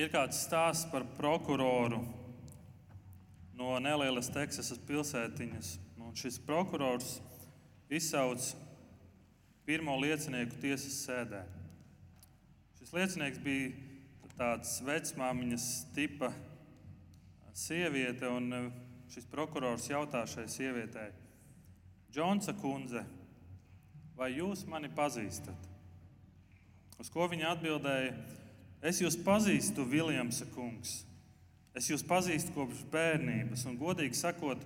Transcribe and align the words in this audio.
Ir 0.00 0.08
kāds 0.08 0.38
stāsts 0.46 0.88
par 0.88 1.04
prokuroru 1.18 1.98
no 3.58 3.74
nelielas 3.84 4.30
Teksasas 4.32 4.80
pilsētiņas. 4.88 5.74
Un 6.00 6.14
šis 6.16 6.38
prokurors 6.40 7.18
izsauc 7.92 8.46
pirmo 9.68 9.98
liecinieku 10.00 10.56
tiesas 10.62 10.96
sēdē. 11.04 11.42
Šis 12.80 12.94
liecinieks 12.96 13.42
bija 13.44 14.32
tāds 14.38 14.78
vecmāmiņas 14.86 15.68
tipa 15.94 16.32
sieviete, 17.52 18.28
un 18.32 18.48
e, 18.56 18.62
šis 19.12 19.28
prokurors 19.28 19.90
jautā 19.92 20.24
šai 20.26 20.48
sievietei, 20.50 21.10
Džonsa 22.12 22.52
kundze, 22.60 23.04
vai 24.16 24.32
jūs 24.34 24.64
mani 24.68 24.90
pazīstat? 24.92 25.68
Uz 27.00 27.08
ko 27.12 27.28
viņa 27.28 27.54
atbildēja, 27.54 28.16
es 28.82 29.00
jūs 29.02 29.16
pazīstu, 29.24 29.86
Viljamsa 29.88 30.46
kungs. 30.54 31.02
Es 31.72 31.88
jūs 31.88 32.04
pazīstu 32.04 32.52
kopš 32.52 32.82
bērnības, 32.92 33.64
un 33.70 33.78
godīgi 33.80 34.18
sakot, 34.18 34.60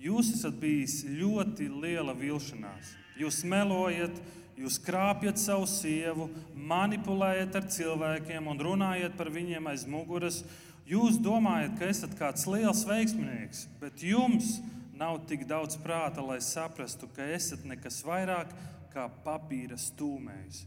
jūs 0.00 0.34
esat 0.34 0.58
bijis 0.60 1.00
ļoti 1.08 1.70
liela 1.72 2.12
vilšanās. 2.16 2.92
Jūs 3.20 3.42
melojat, 3.48 4.16
jūs 4.60 4.76
krāpjat 4.84 5.40
savu 5.40 5.68
sievu, 5.70 6.28
manipulējat 6.54 7.56
ar 7.56 7.68
cilvēkiem 7.72 8.50
un 8.52 8.60
runājat 8.60 9.16
par 9.16 9.32
viņiem 9.32 9.70
aiz 9.72 9.86
muguras. 9.88 10.42
Jūs 10.90 11.20
domājat, 11.22 11.78
ka 11.78 11.88
esat 11.88 12.16
kāds 12.18 12.44
liels 12.50 12.82
veiksminieks, 12.88 13.66
bet 13.80 14.02
jums 14.04 14.58
nav 15.00 15.22
tik 15.30 15.46
daudz 15.48 15.78
prāta, 15.80 16.20
lai 16.20 16.40
saprastu, 16.44 17.08
ka 17.16 17.24
esat 17.32 17.64
nekas 17.64 18.02
vairāk 18.04 18.52
kā 18.92 19.06
papīra 19.24 19.78
stūmējs. 19.80 20.64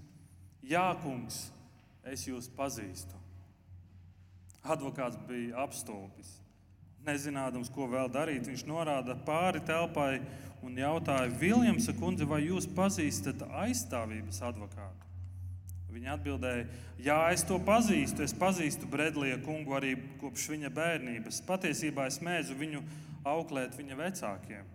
Jā, 0.64 0.88
kungs, 1.04 1.50
es 2.12 2.26
jūs 2.28 2.50
pazīstu. 2.56 3.20
Advokāts 4.64 5.20
bija 5.28 5.64
apstulbis. 5.64 6.40
Nezinādams, 7.04 7.72
ko 7.74 7.90
vēl 7.92 8.08
darīt, 8.12 8.48
viņš 8.48 8.64
norāda 8.68 9.16
pāri 9.28 9.60
telpai 9.68 10.22
un 10.64 10.78
jautāja, 10.80 11.28
Viljams, 11.40 11.90
kundze, 12.00 12.24
vai 12.28 12.46
jūs 12.46 12.70
pazīstat 12.72 13.44
aizstāvības 13.66 14.40
advokātu? 14.48 15.10
Viņa 15.94 16.16
atbildēja, 16.16 16.70
Jā, 17.04 17.18
es 17.36 17.42
to 17.44 17.58
pazīstu. 17.60 18.24
Es 18.24 18.32
pazīstu 18.38 18.88
Bredlija 18.88 19.36
kungu 19.44 19.76
arī 19.76 19.98
kopš 20.22 20.46
viņa 20.54 20.70
bērnības. 20.72 21.42
Patiesībā 21.44 22.06
es 22.08 22.22
mēdzu 22.24 22.56
viņu 22.56 22.80
auklēt 23.28 23.76
viņa 23.76 23.98
vecākiem. 24.00 24.70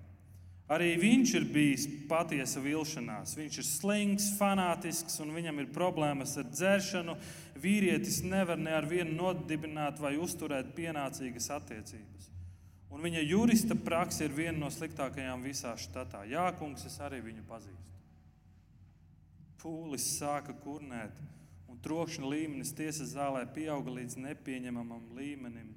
Arī 0.69 0.91
viņš 1.00 1.30
ir 1.38 1.44
bijis 1.48 1.86
patiesa 2.11 2.61
vilšanās. 2.61 3.33
Viņš 3.38 3.55
ir 3.62 3.64
slings, 3.64 4.27
fanātisks 4.36 5.16
un 5.25 5.33
viņam 5.33 5.62
ir 5.62 5.70
problēmas 5.72 6.36
ar 6.36 6.44
dzeršanu. 6.50 7.14
Vīrietis 7.58 8.20
nevar 8.20 8.60
ne 8.60 8.75
ar 8.77 8.84
vienu 8.88 9.16
nodibināt 9.16 9.97
vai 10.02 10.19
uzturēt 10.20 10.75
pienācīgas 10.77 11.48
attiecības. 11.56 12.28
Un 12.92 13.00
viņa 13.05 13.25
jurista 13.25 13.77
praksa 13.77 14.27
ir 14.27 14.36
viena 14.36 14.58
no 14.60 14.69
sliktākajām 14.72 15.41
visā 15.44 15.72
štatā. 15.80 16.27
Jā, 16.28 16.44
kungs, 16.60 16.84
es 16.88 17.00
arī 17.00 17.22
viņu 17.25 17.44
pazīstu. 17.48 17.97
Pūlis 19.58 20.05
sāka 20.19 20.53
kurnēt, 20.62 21.16
un 21.69 21.80
trokšņa 21.84 22.28
līmenis 22.28 22.77
tiesas 22.77 23.16
zālē 23.16 23.42
pieauga 23.56 23.97
līdz 23.97 24.20
nepieņemamam 24.20 25.10
līmenim, 25.16 25.72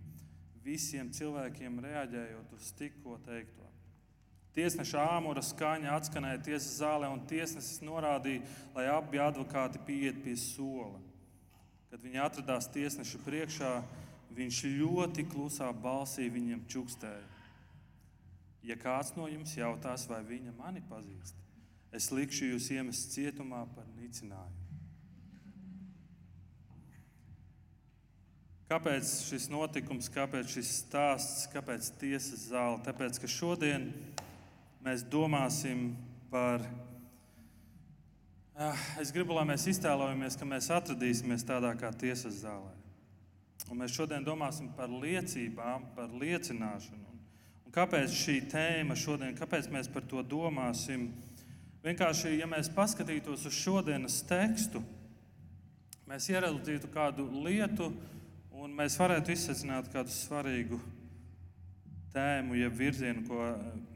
visiem 0.64 1.10
cilvēkiem 1.16 1.80
reaģējot 1.88 2.56
uz 2.60 2.72
tikko 2.78 3.18
teikto. 3.26 3.71
Tiesneša 4.52 5.06
āmura 5.16 5.40
skaņa 5.46 5.94
atskanēja 5.96 6.42
tiesas 6.44 6.74
zālē, 6.82 7.08
un 7.08 7.24
tiesnesis 7.28 7.80
norādīja, 7.88 8.44
lai 8.76 8.90
abi 8.92 9.22
advokāti 9.24 9.80
pieiet 9.88 10.20
pie 10.26 10.36
sola. 10.36 11.00
Kad 11.92 12.04
viņi 12.04 12.20
atradās 12.24 12.68
tiesneša 12.72 13.22
priekšā, 13.24 13.72
viņš 14.36 14.64
ļoti 14.80 15.28
klusā 15.32 15.70
balsī 15.72 16.28
viņiem 16.32 16.66
čukstēja. 16.72 17.28
Ja 18.68 18.76
kāds 18.78 19.16
no 19.16 19.26
jums 19.32 19.56
jautās, 19.58 20.04
vai 20.12 20.20
viņa 20.28 20.52
mani 20.60 20.84
pazīst, 20.90 21.38
es 21.96 22.12
likšu 22.12 22.52
jūs 22.52 22.68
iemest 22.76 23.16
cietumā 23.16 23.64
par 23.76 23.88
nicinājumu. 23.98 24.60
Kāpēc 28.72 29.10
šis 29.28 29.50
notikums, 29.52 30.08
kāpēc 30.12 30.54
šis 30.54 30.70
stāsts, 30.86 31.48
kāpēc 31.52 31.90
tiesas 32.00 32.46
zāle? 32.54 32.78
Tāpēc, 32.86 33.18
ka 33.20 33.28
šodien 33.28 33.90
mēs 34.86 35.06
domāsim 35.06 35.92
par. 36.32 36.64
Ah, 38.62 38.78
es 39.02 39.14
gribu, 39.14 39.34
lai 39.34 39.46
mēs 39.50 39.66
iztēlojamies, 39.72 40.38
ka 40.38 40.46
mēs 40.46 40.70
atradīsimies 40.74 41.46
tādā 41.48 41.72
kā 41.80 41.90
tiesas 41.98 42.44
zālē. 42.44 42.74
Un 43.72 43.80
mēs 43.80 43.94
šodien 43.96 44.26
domāsim 44.26 44.68
par 44.76 44.92
liecībām, 44.92 45.88
par 45.96 46.12
liecināšanu. 46.12 47.08
Un 47.66 47.74
kāpēc 47.74 48.14
šī 48.14 48.38
tēma 48.52 48.98
šodien, 49.00 49.34
kāpēc 49.38 49.70
mēs 49.72 49.88
par 49.90 50.04
to 50.12 50.22
domāsim? 50.28 51.08
Vienkārši, 51.82 52.36
ja 52.38 52.50
mēs 52.50 52.70
paskatītos 52.76 53.48
uz 53.48 53.56
šodienas 53.58 54.20
tekstu, 54.30 54.84
mēs 56.10 56.28
ieraudzītu 56.30 56.92
kādu 56.94 57.26
lietu, 57.46 57.88
un 58.52 58.76
mēs 58.78 59.00
varētu 59.00 59.34
izsvecināt 59.34 59.88
kādu 59.94 60.14
svarīgu 60.14 60.78
tēmu, 62.14 62.60
jeb 62.60 62.76
virzienu, 62.78 63.24
ko 63.26 63.48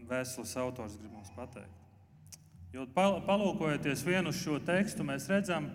vēstules 0.10 0.56
autors 0.62 0.98
grib 1.00 1.14
mums 1.14 1.34
pateikt. 1.36 1.82
Jo 2.76 2.84
palūkojoties 2.92 4.04
vienu 4.04 4.34
šo 4.36 4.58
tekstu, 4.60 5.06
mēs 5.08 5.30
redzam, 5.32 5.70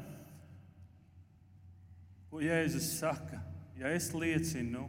ko 2.29 2.43
Jēzus 2.45 2.91
saka. 2.99 3.41
Ja 3.81 3.89
es 3.97 4.11
liecinu, 4.13 4.85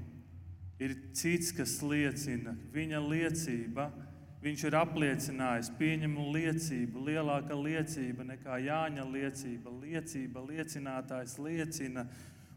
ir 0.82 0.98
cits, 1.16 1.54
kas 1.56 1.78
liecina. 1.86 2.52
Viņa 2.74 3.00
liecība, 3.06 3.88
viņš 4.44 4.66
ir 4.68 4.78
apliecinājis, 4.82 5.72
pieņemu 5.80 6.28
liecību, 6.36 7.06
lielāka 7.08 7.56
liecība 7.56 8.28
nekā 8.34 8.60
Jāņa 8.66 9.08
liecība. 9.08 9.72
Liecība, 9.82 10.44
liecinātājs 10.52 11.38
liecina. 11.40 12.06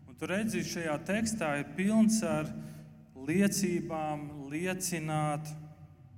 Un 0.09 0.19
tur 0.19 0.35
redzat, 0.35 0.67
šajā 0.67 0.99
tekstā 1.07 1.55
ir 1.61 1.71
pilns 1.79 2.19
ar 2.27 2.51
liecībām, 3.15 4.27
liecināt, 4.51 5.55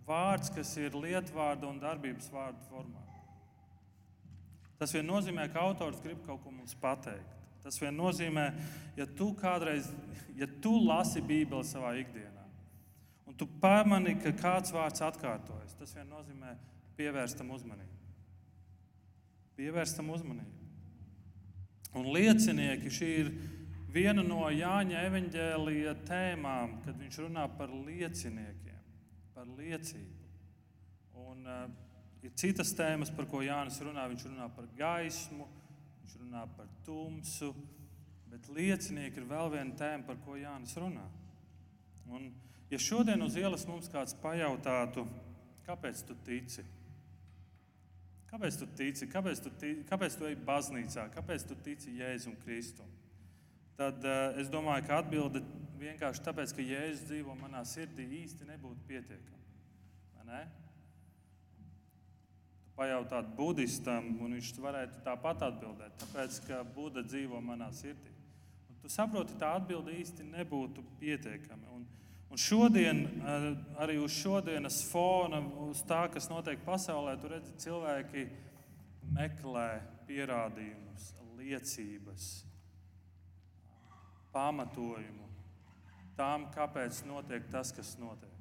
vārds, 0.07 0.51
kas 0.55 0.71
ir 0.81 0.97
lietvārda 0.97 1.69
un 1.69 1.81
darbības 1.83 2.31
vārdu 2.33 2.63
formā. 2.71 3.03
Tas 4.77 4.93
vien 4.93 5.07
nozīmē, 5.09 5.49
ka 5.53 5.65
autors 5.65 6.03
grib 6.05 6.21
kaut 6.27 6.43
ko 6.45 6.53
mums 6.53 6.77
pateikt. 6.79 7.33
Tas 7.65 7.81
vien 7.83 7.97
nozīmē, 7.97 8.45
ja 8.99 9.07
tu 9.19 9.33
kādreiz, 9.35 9.89
ja 10.39 10.47
tu 10.63 10.77
lasi 10.85 11.23
Bībeli 11.25 11.67
savā 11.67 11.97
ikdienā, 11.99 12.45
un 13.27 13.35
tu 13.35 13.49
pamani, 13.63 14.15
ka 14.23 14.31
kāds 14.39 14.71
vārds 14.77 15.03
atkārtojas, 15.03 15.75
tas 15.81 15.97
vien 15.97 16.07
nozīmē 16.13 16.55
pievērstam 17.01 17.51
uzmanību. 17.57 17.97
Pievērstam 19.57 20.13
uzmanību. 20.15 20.53
Un 21.97 22.13
liecinieki 22.13 22.93
šī 22.93 23.11
ir 23.25 23.33
viena 23.91 24.23
no 24.23 24.45
Jāņa 24.53 25.03
evaņģēlīja 25.09 25.97
tēmām, 26.07 26.79
kad 26.85 27.01
viņš 27.01 27.23
runā 27.25 27.49
par 27.57 27.73
lieciniekiem 27.73 28.66
par 29.37 29.49
liecību. 29.59 30.25
Un, 31.21 31.45
uh, 31.45 31.67
ir 32.25 32.33
citas 32.41 32.73
tēmas, 32.77 33.13
par 33.13 33.29
ko 33.29 33.43
Jānis 33.45 33.77
runā. 33.85 34.07
Viņš 34.09 34.25
runā 34.31 34.49
par 34.57 34.69
gaismu, 34.79 35.45
viņš 36.01 36.17
runā 36.23 36.47
par 36.57 36.71
tumsu, 36.87 37.53
bet 38.33 38.49
liecinieki 38.57 39.21
ir 39.21 39.29
vēl 39.29 39.53
viena 39.53 39.77
tēma, 39.77 40.07
par 40.09 40.21
ko 40.25 40.39
Jānis 40.41 40.73
runā. 40.81 41.05
Un, 42.09 42.31
ja 42.73 42.81
šodien 42.81 43.23
uz 43.27 43.37
ielas 43.37 43.67
mums 43.69 43.91
kāds 43.93 44.17
pajautātu, 44.23 45.05
kāpēc 45.69 46.03
tu 46.09 46.17
tici? 46.25 46.65
Kāpēc 48.31 48.59
tu 48.61 48.67
tici? 48.79 49.07
Kāpēc 49.11 49.41
tu, 49.45 49.53
tici? 49.61 49.85
Kāpēc 49.89 50.17
tu 50.19 50.27
ej 50.29 50.41
baznīcā? 50.49 51.07
Kāpēc 51.15 51.45
tu 51.49 51.57
tici 51.65 51.95
Jēzum 52.01 52.35
Kristum? 52.43 52.89
Tad 53.77 54.01
uh, 54.09 54.39
es 54.41 54.49
domāju, 54.53 54.87
ka 54.89 55.03
atbilde 55.03 55.45
vienkārši 55.81 56.23
tāpēc, 56.27 56.53
ka 56.57 56.65
Jēzus 56.65 57.07
dzīvo 57.09 57.35
manā 57.39 57.63
sirdī, 57.69 58.07
īsti 58.23 58.49
nebūtu 58.49 58.87
pietiekami. 58.89 59.35
Ne? 60.27 60.41
Tu 62.67 62.73
pajautātu 62.75 63.31
budistam, 63.39 64.09
un 64.21 64.35
viņš 64.35 64.49
varētu 64.59 65.03
tāpat 65.07 65.45
atbildēt, 65.47 65.95
tāpēc, 66.01 66.41
ka 66.49 66.63
Buda 66.75 67.05
dzīvo 67.07 67.39
manā 67.45 67.69
sirdī. 67.75 68.11
Un 68.71 68.81
tu 68.83 68.91
saproti, 68.91 69.37
tā 69.39 69.53
atbilde 69.61 69.95
īsti 69.95 70.27
nebūtu 70.33 70.83
pietiekama. 70.99 71.77
Un, 71.77 71.85
un 72.31 72.43
šodien, 72.43 73.05
arī 73.79 74.01
uz 74.03 74.17
šodienas 74.19 74.81
fona, 74.91 75.39
uz 75.69 75.85
tā, 75.87 76.03
kas 76.13 76.27
notiek 76.33 76.65
pasaulē, 76.67 77.15
tu 77.23 77.31
redzi, 77.31 77.55
cilvēki 77.63 78.27
meklē 79.15 79.69
pierādījumus, 80.11 81.13
liecības, 81.39 82.27
pamatojumu 84.35 85.27
tām, 86.17 86.49
kāpēc 86.57 87.05
notiek 87.09 87.47
tas, 87.53 87.75
kas 87.77 87.95
notiek. 88.01 88.37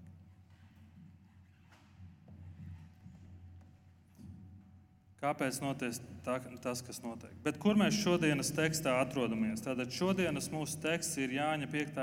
kāpēc 5.25 5.59
notiek 5.63 5.97
tā, 6.25 6.37
tas, 6.61 6.81
kas 6.85 7.01
notiek. 7.03 7.33
Bet 7.45 7.57
kur 7.61 7.77
mēs 7.79 7.97
šodienas 7.97 8.51
tekstā 8.55 8.99
atrodamies? 9.01 9.63
Tātad 9.65 9.93
šodienas 9.93 10.51
mūsu 10.53 10.79
teksts 10.83 11.19
ir 11.23 11.35
Jāņa, 11.39 11.69
5, 11.71 11.99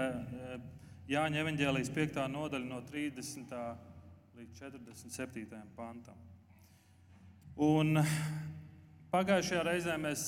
Jāņa 1.12 1.42
evanģēlijas 1.44 1.92
5. 1.94 2.20
nodaļa 2.32 2.68
no 2.68 2.80
30. 2.88 3.56
līdz 4.38 4.62
47. 4.62 5.60
pantam. 5.76 6.18
Un 7.62 8.00
pagājušajā 9.12 9.66
reizē 9.68 9.98
mēs 10.00 10.24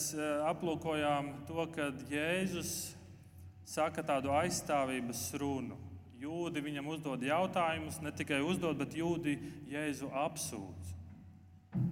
aplūkojām 0.50 1.32
to, 1.48 1.64
kad 1.74 2.04
Jēzus 2.12 2.74
saka 3.68 4.04
tādu 4.04 4.32
aizstāvības 4.34 5.26
runu. 5.40 5.78
Jūdi 6.20 6.62
viņam 6.64 6.88
uzdod 6.94 7.24
jautājumus, 7.24 7.98
ne 8.00 8.12
tikai 8.14 8.40
uzdod, 8.44 8.78
bet 8.80 8.94
jūdi 8.96 9.36
Jēzu 9.68 10.08
apsūdz. 10.24 10.92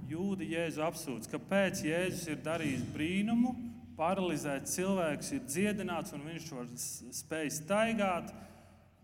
Jūdi 0.08 0.52
Jēzu 0.52 0.84
apsūdz, 0.86 1.28
kāpēc 1.32 1.82
Jēzus 1.84 2.28
ir 2.30 2.40
darījis 2.44 2.84
brīnumu, 2.94 3.52
paralizēts 3.98 4.76
cilvēks 4.78 5.34
ir 5.36 5.44
dziedināts 5.48 6.14
un 6.16 6.24
viņš 6.28 6.48
var 6.56 6.72
spēj 7.18 7.52
staigāt. 7.58 8.32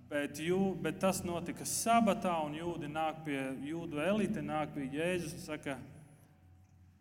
Bet, 0.08 0.38
jū, 0.40 0.70
bet 0.80 1.02
tas 1.02 1.18
notika 1.20 1.66
sabatā, 1.68 2.38
un 2.46 2.54
jūdi 2.56 2.88
nāk 2.88 3.18
pie 3.26 3.42
jūdu 3.68 4.00
elite, 4.00 4.40
nāk 4.40 4.72
pie 4.72 4.86
Jēzus 4.94 5.34
un 5.36 5.42
saka, 5.44 5.74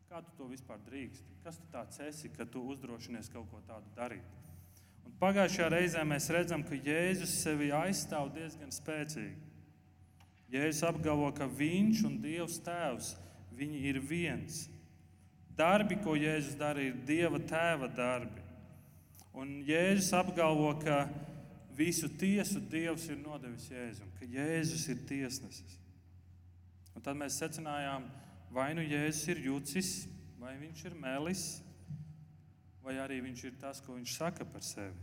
kā 0.10 0.20
tu 0.26 0.34
to 0.36 0.50
vispār 0.52 0.82
drīksti? 0.90 1.38
Kas 1.46 1.62
tu 1.62 1.70
tāds 1.72 2.02
esi, 2.04 2.28
ka 2.36 2.44
tu 2.44 2.66
uzdrošinies 2.74 3.32
kaut 3.32 3.48
ko 3.54 3.62
tādu 3.70 3.88
darīt? 3.96 4.47
Un 5.08 5.14
pagājušajā 5.22 5.68
reizē 5.72 6.02
mēs 6.04 6.28
redzam, 6.36 6.66
ka 6.68 6.76
Jēzus 6.76 7.38
sevi 7.40 7.70
aizstāv 7.72 8.34
diezgan 8.36 8.74
spēcīgi. 8.76 9.38
Jēzus 10.52 10.84
apgalvo, 10.88 11.30
ka 11.36 11.48
viņš 11.48 12.02
un 12.08 12.18
Dievs 12.24 12.60
Tēvs 12.64 13.14
ir 13.58 14.02
viens. 14.04 14.66
Darbi, 15.58 15.96
ko 16.04 16.18
Jēzus 16.20 16.58
dara, 16.60 16.84
ir 16.84 17.00
Dieva 17.08 17.40
tēva 17.40 17.88
darbi. 17.88 18.44
Un 19.34 19.62
Jēzus 19.66 20.12
apgalvo, 20.18 20.74
ka 20.84 21.06
visu 21.78 22.10
tiesu 22.20 22.60
Dievs 22.60 23.08
ir 23.08 23.18
nodevis 23.22 23.70
Jēzum, 23.72 24.12
ka 24.20 24.28
Jēzus 24.28 24.90
ir 24.92 25.00
tiesnesis. 25.08 25.80
Un 26.98 27.06
tad 27.06 27.16
mēs 27.16 27.40
secinājām, 27.40 28.06
vai 28.52 28.74
nu 28.76 28.84
Jēzus 28.84 29.32
ir 29.32 29.44
jucis, 29.48 29.94
vai 30.42 30.58
viņš 30.60 30.84
ir 30.90 31.00
melis, 31.00 31.48
vai 32.88 32.96
arī 33.04 33.20
viņš 33.20 33.44
ir 33.50 33.56
tas, 33.60 33.82
ko 33.84 33.98
viņš 33.98 34.16
saka 34.16 34.48
par 34.48 34.64
sevi. 34.64 34.96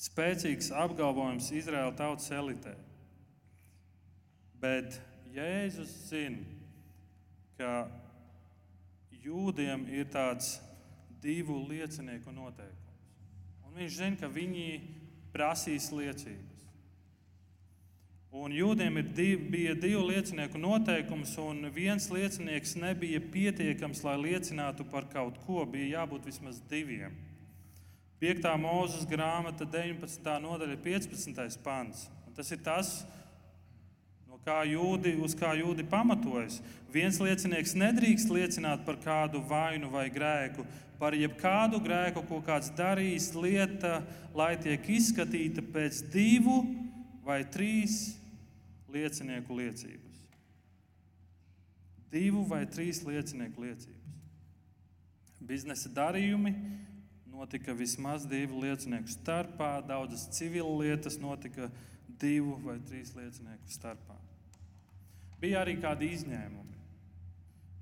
Spēcīgs 0.00 0.72
apgalvojums 0.74 1.52
Izraēla 1.54 1.92
tautas 1.94 2.30
elitē. 2.34 2.72
Bet 4.60 4.96
Jēzus 5.30 5.92
zina, 6.08 6.42
ka 7.60 7.86
jūdiem 9.22 9.86
ir 9.92 10.08
tāds 10.10 10.56
divu 11.22 11.60
liecinieku 11.68 12.32
noteikums. 12.34 13.02
Un 13.68 13.76
viņš 13.78 13.98
zina, 14.00 14.18
ka 14.18 14.32
viņi 14.32 14.66
prasīs 15.30 15.92
liecības. 15.94 16.49
Un 18.30 18.52
jūdiem 18.54 19.00
div, 19.10 19.46
bija 19.50 19.74
divu 19.74 20.04
liecinieku 20.06 20.58
noteikums, 20.60 21.32
un 21.42 21.66
viens 21.74 22.06
liecinieks 22.12 22.76
nebija 22.78 23.18
pietiekams, 23.32 24.04
lai 24.06 24.16
liecinātu 24.22 24.86
par 24.90 25.08
kaut 25.10 25.40
ko. 25.46 25.64
Bija 25.66 26.00
jābūt 26.00 26.28
vismaz 26.30 26.60
diviem. 26.70 27.16
5. 28.22 28.46
mūzes 28.60 29.08
grāmata, 29.10 29.66
19. 29.66 30.36
nodaļa, 30.44 30.76
15. 30.84 31.58
pants. 31.64 32.06
Un 32.28 32.36
tas 32.36 32.52
ir 32.54 32.62
tas, 32.62 33.00
kas 33.00 33.20
kā 34.44 34.60
jūdi, 34.68 35.14
uz 35.22 35.34
kā 35.38 35.52
jūdi 35.58 35.84
pamatojas. 35.88 36.60
Viens 36.92 37.20
liecinieks 37.22 37.76
nedrīkst 37.78 38.30
liecināt 38.32 38.86
par 38.86 38.98
kādu 39.02 39.42
vainu 39.46 39.90
vai 39.92 40.08
grēku, 40.12 40.64
par 41.00 41.16
jebkādu 41.16 41.80
grēku, 41.84 42.24
ko 42.28 42.40
kāds 42.44 42.72
darījis, 42.76 43.30
lieta, 43.36 44.00
lai 44.36 44.54
tiek 44.60 44.88
izskatīta 44.96 45.64
pēc 45.74 46.02
divu 46.12 46.62
vai 47.24 47.42
trīs 47.52 48.19
liecinieku 48.92 49.56
liecības. 49.56 50.20
Divu 52.10 52.42
vai 52.48 52.64
trīs 52.66 53.04
liecinieku 53.06 53.62
liecības. 53.62 53.98
Biznesa 55.40 55.90
darījumi 55.94 56.52
notika 57.30 57.72
vismaz 57.72 58.26
divu 58.28 58.60
liecinieku 58.64 59.08
starpā, 59.14 59.78
daudzas 59.86 60.26
civilu 60.36 60.74
lietas 60.82 61.16
notika 61.22 61.70
divu 62.20 62.58
vai 62.64 62.76
trīs 62.84 63.14
liecinieku 63.16 63.70
starpā. 63.72 64.18
Bija 65.40 65.62
arī 65.62 65.78
kādi 65.80 66.10
izņēmumi. 66.16 66.80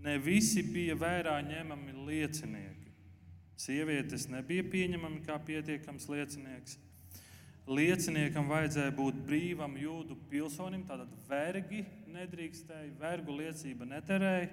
Ne 0.05 0.15
visi 0.23 0.63
bija 0.63 0.95
vērā 0.95 1.41
ņemami 1.43 1.97
liecinieki. 2.07 2.93
Sievietes 3.59 4.29
nebija 4.31 4.63
pieņemami 4.71 5.25
kā 5.27 5.41
pietiekams 5.43 6.07
liecinieks. 6.13 6.79
Lieciniekam 7.69 8.49
vajadzēja 8.49 8.93
būt 8.97 9.19
brīvam 9.29 9.75
jūdu 9.77 10.17
pilsonim, 10.31 10.87
tātad 10.89 11.11
vergi 11.29 11.83
nedrīkstēja, 12.09 12.95
vergu 12.97 13.35
liecība 13.37 13.85
neterēja. 13.91 14.49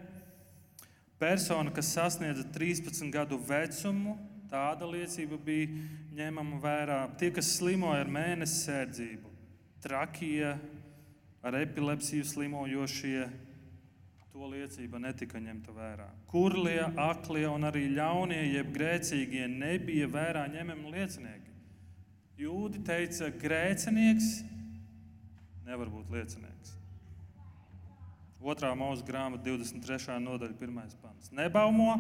Persona, 1.16 1.72
kas 1.72 1.94
sasniedza 1.96 2.44
13 2.58 3.08
gadu 3.14 3.40
vecumu, 3.40 4.18
tāda 4.52 4.90
liecība 4.90 5.40
bija 5.40 5.72
ņemama 6.18 6.60
vērā. 6.60 7.00
Tie, 7.20 7.32
kas 7.32 7.54
slimoja 7.56 8.04
ar 8.04 8.12
mēnesi 8.12 8.66
sērdzību, 8.66 9.32
trakija, 9.86 10.58
ar 11.46 11.60
epilepsiju 11.62 12.28
slimojošie, 12.28 13.30
to 14.36 14.52
liecība 14.52 15.00
netika 15.00 15.40
ņemta 15.40 15.72
vērā. 15.72 16.10
Kurlie, 16.28 16.82
aklie 17.00 17.46
un 17.48 17.64
arī 17.70 17.88
ļaunie, 17.96 18.42
jeb 18.58 18.76
grēcīgie, 18.76 19.48
nebija 19.48 20.12
vērā 20.12 20.50
ņemami 20.52 20.92
liecinieki. 20.98 21.45
Jūdi 22.36 22.82
teica, 22.84 23.30
grēcinieks 23.32 24.42
nevar 25.64 25.88
būt 25.88 26.10
liecinieks. 26.12 26.74
Otrā 28.46 28.74
mūža 28.78 29.02
grāmata, 29.08 29.42
23. 29.48 30.20
nodaļa, 30.22 30.54
1. 30.60 30.98
pants. 31.02 31.32
Nebaumo, 31.34 31.96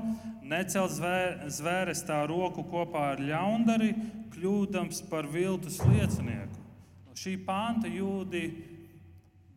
necel 0.45 0.85
zvēres 0.91 2.03
tā 2.05 2.19
roku 2.29 2.61
kopā 2.67 3.07
ar 3.15 3.23
ļaundari, 3.23 3.95
kļūdams 4.35 5.01
par 5.09 5.25
viltus 5.31 5.79
liecinieku. 5.87 6.61
No 7.07 7.17
šī 7.17 7.39
panta 7.47 7.89
jūdi 7.89 8.43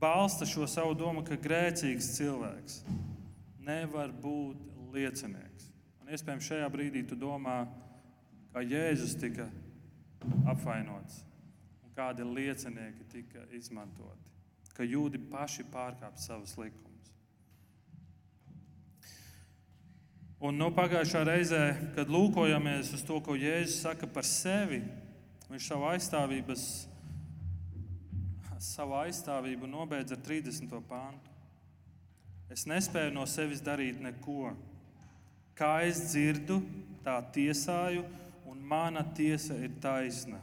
balsta 0.01 0.47
šo 0.49 0.65
savu 0.71 0.95
domu, 0.97 1.27
ka 1.27 1.37
grēcīgs 1.37 2.15
cilvēks 2.17 2.81
nevar 3.67 4.15
būt 4.15 4.63
liecinieks. 4.95 5.69
Un 6.01 6.15
iespējams, 6.15 6.49
šajā 6.55 6.71
brīdī 6.73 7.03
tu 7.05 7.19
domā, 7.19 7.65
kā 8.55 8.63
Jēzus 8.65 9.19
tika 9.21 9.51
apvainots 10.49 11.23
un 11.85 11.95
kādi 11.97 12.27
liecinieki 12.27 13.07
tika 13.13 13.47
izmantoti, 13.57 14.29
ka 14.75 14.87
jūdi 14.87 15.21
paši 15.31 15.67
pārkāpj 15.73 16.23
savus 16.23 16.57
likumus. 16.59 17.15
Un 20.39 20.55
no 20.55 20.69
pagājušā 20.71 21.25
reizē, 21.27 21.63
kad 21.97 22.11
lūkojamies 22.11 22.93
uz 22.95 23.03
to, 23.03 23.19
ko 23.25 23.35
Jēzus 23.35 23.81
saka 23.83 24.07
par 24.07 24.27
sevi, 24.27 24.85
viņš 25.49 25.73
savu 25.73 25.89
aizstāvības 25.91 26.69
savu 28.63 28.97
aizstāvību 28.99 29.69
nobeidz 29.71 30.15
ar 30.15 30.23
30. 30.27 30.73
pāntu. 30.89 31.35
Es 32.51 32.65
nespēju 32.67 33.13
no 33.15 33.27
sevis 33.29 33.63
darīt 33.63 34.01
neko. 34.03 34.55
Kā 35.59 35.83
es 35.87 36.01
dzirdu, 36.11 36.61
tā 37.05 37.19
tiesāju, 37.35 38.05
un 38.49 38.61
mana 38.65 39.03
tiesa 39.15 39.57
ir 39.61 39.75
taisna. 39.83 40.41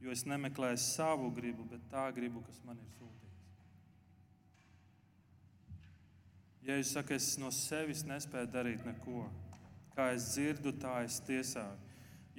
Jo 0.00 0.12
es 0.14 0.24
nemeklēju 0.28 0.80
savu 0.80 1.28
gribu, 1.36 1.66
bet 1.68 1.82
tā 1.92 2.06
gribu, 2.16 2.40
kas 2.46 2.60
man 2.64 2.78
ir 2.80 2.88
sūtīts. 2.96 3.40
Ja 6.64 6.78
es 6.80 6.92
saku, 6.94 7.16
es 7.16 7.34
no 7.40 7.50
sevis 7.52 8.04
nespēju 8.08 8.48
darīt 8.52 8.84
neko, 8.86 9.26
kā 9.96 10.12
es 10.14 10.30
dzirdu, 10.32 10.72
tā 10.80 11.02
es 11.04 11.20
tiesāju. 11.28 11.76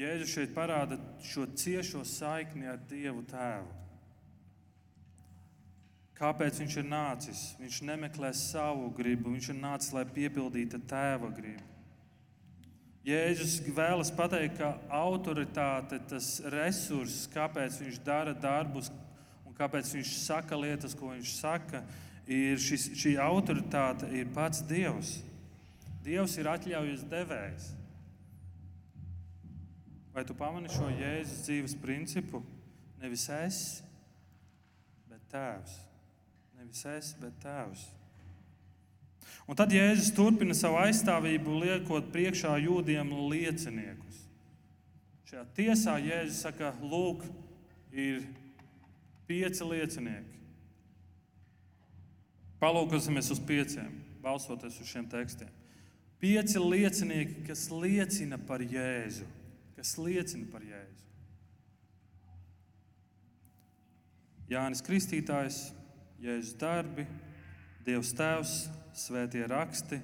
Jēzus 0.01 0.33
šeit 0.33 0.55
parāda 0.55 0.97
šo 1.21 1.45
ciešo 1.53 2.01
saikni 2.07 2.69
ar 2.71 2.79
Dievu 2.89 3.21
Tēvu. 3.29 3.81
Kāpēc 6.21 6.59
viņš 6.61 6.77
ir 6.77 6.85
nācis? 6.85 7.41
Viņš 7.57 7.81
nemeklē 7.89 8.29
savu 8.37 8.91
gribu, 8.93 9.33
viņš 9.33 9.51
ir 9.53 9.57
nācis, 9.57 9.93
lai 9.95 10.05
piepildītu 10.05 10.77
tēva 10.89 11.31
gribu. 11.33 11.70
Jēzus 13.01 13.55
vēlas 13.73 14.11
pateikt, 14.13 14.59
ka 14.59 14.75
autoritāte, 14.93 15.97
tas 16.05 16.35
resurss, 16.53 17.25
kāpēc 17.33 17.79
viņš 17.81 17.97
dara 18.05 18.35
darbus 18.37 18.91
un 19.47 19.55
kāpēc 19.57 19.89
viņš 19.95 20.11
saka 20.21 20.59
lietas, 20.59 20.93
ko 20.97 21.09
viņš 21.09 21.31
saka, 21.39 21.81
ir 22.29 22.61
šis, 22.61 22.91
šī 23.01 23.15
autoritāte 23.21 24.09
ir 24.13 24.29
pats 24.35 24.61
Dievs. 24.69 25.15
Dievs 26.05 26.37
ir 26.37 26.49
atļaujas 26.49 27.05
devējs. 27.09 27.71
Vai 30.13 30.25
tu 30.27 30.35
pamani 30.37 30.69
šo 30.69 30.89
Jēzus 30.91 31.45
dzīves 31.47 31.75
principu? 31.81 32.43
Nevis 33.01 33.25
es, 33.33 33.57
bet 35.09 35.25
Tēvs. 35.33 35.79
Nevis 36.59 36.85
es, 36.91 37.15
bet 37.17 37.41
Tēvs. 37.41 37.87
Un 39.51 39.57
tad 39.59 39.73
Jēzus 39.75 40.13
turpina 40.15 40.55
savu 40.55 40.77
aizstāvību, 40.79 41.57
liekot 41.59 42.05
priekšā 42.13 42.53
jūdiem 42.63 43.09
lieciniekus. 43.27 44.21
Šajā 45.27 45.41
tiesā 45.57 45.97
Jēzus 45.99 46.37
saka, 46.45 46.69
lūk, 46.79 47.25
ir 47.91 48.21
pieci 49.27 49.67
liecinieki. 49.67 50.39
Palūkosimies 52.63 53.27
uz 53.35 53.41
pieciem, 53.43 53.89
balsoties 54.23 54.77
uz 54.79 54.87
šiem 54.87 55.09
tekstiem. 55.11 55.49
Pieci 56.23 56.61
liecinieki, 56.61 57.41
kas 57.49 57.65
liecina 57.73 58.39
par 58.47 58.63
Jēzu. 58.63 59.27
Kas 59.75 59.97
liecina 59.99 60.47
par 60.53 60.63
Jēzu. 60.63 61.09
Jānis 64.51 64.83
Kristītājs, 64.87 65.59
Jēzus 66.23 66.55
darbi, 66.61 67.03
Dievs 67.85 68.13
Tēvs, 68.17 68.55
Svētie 68.91 69.45
raksti 69.47 70.01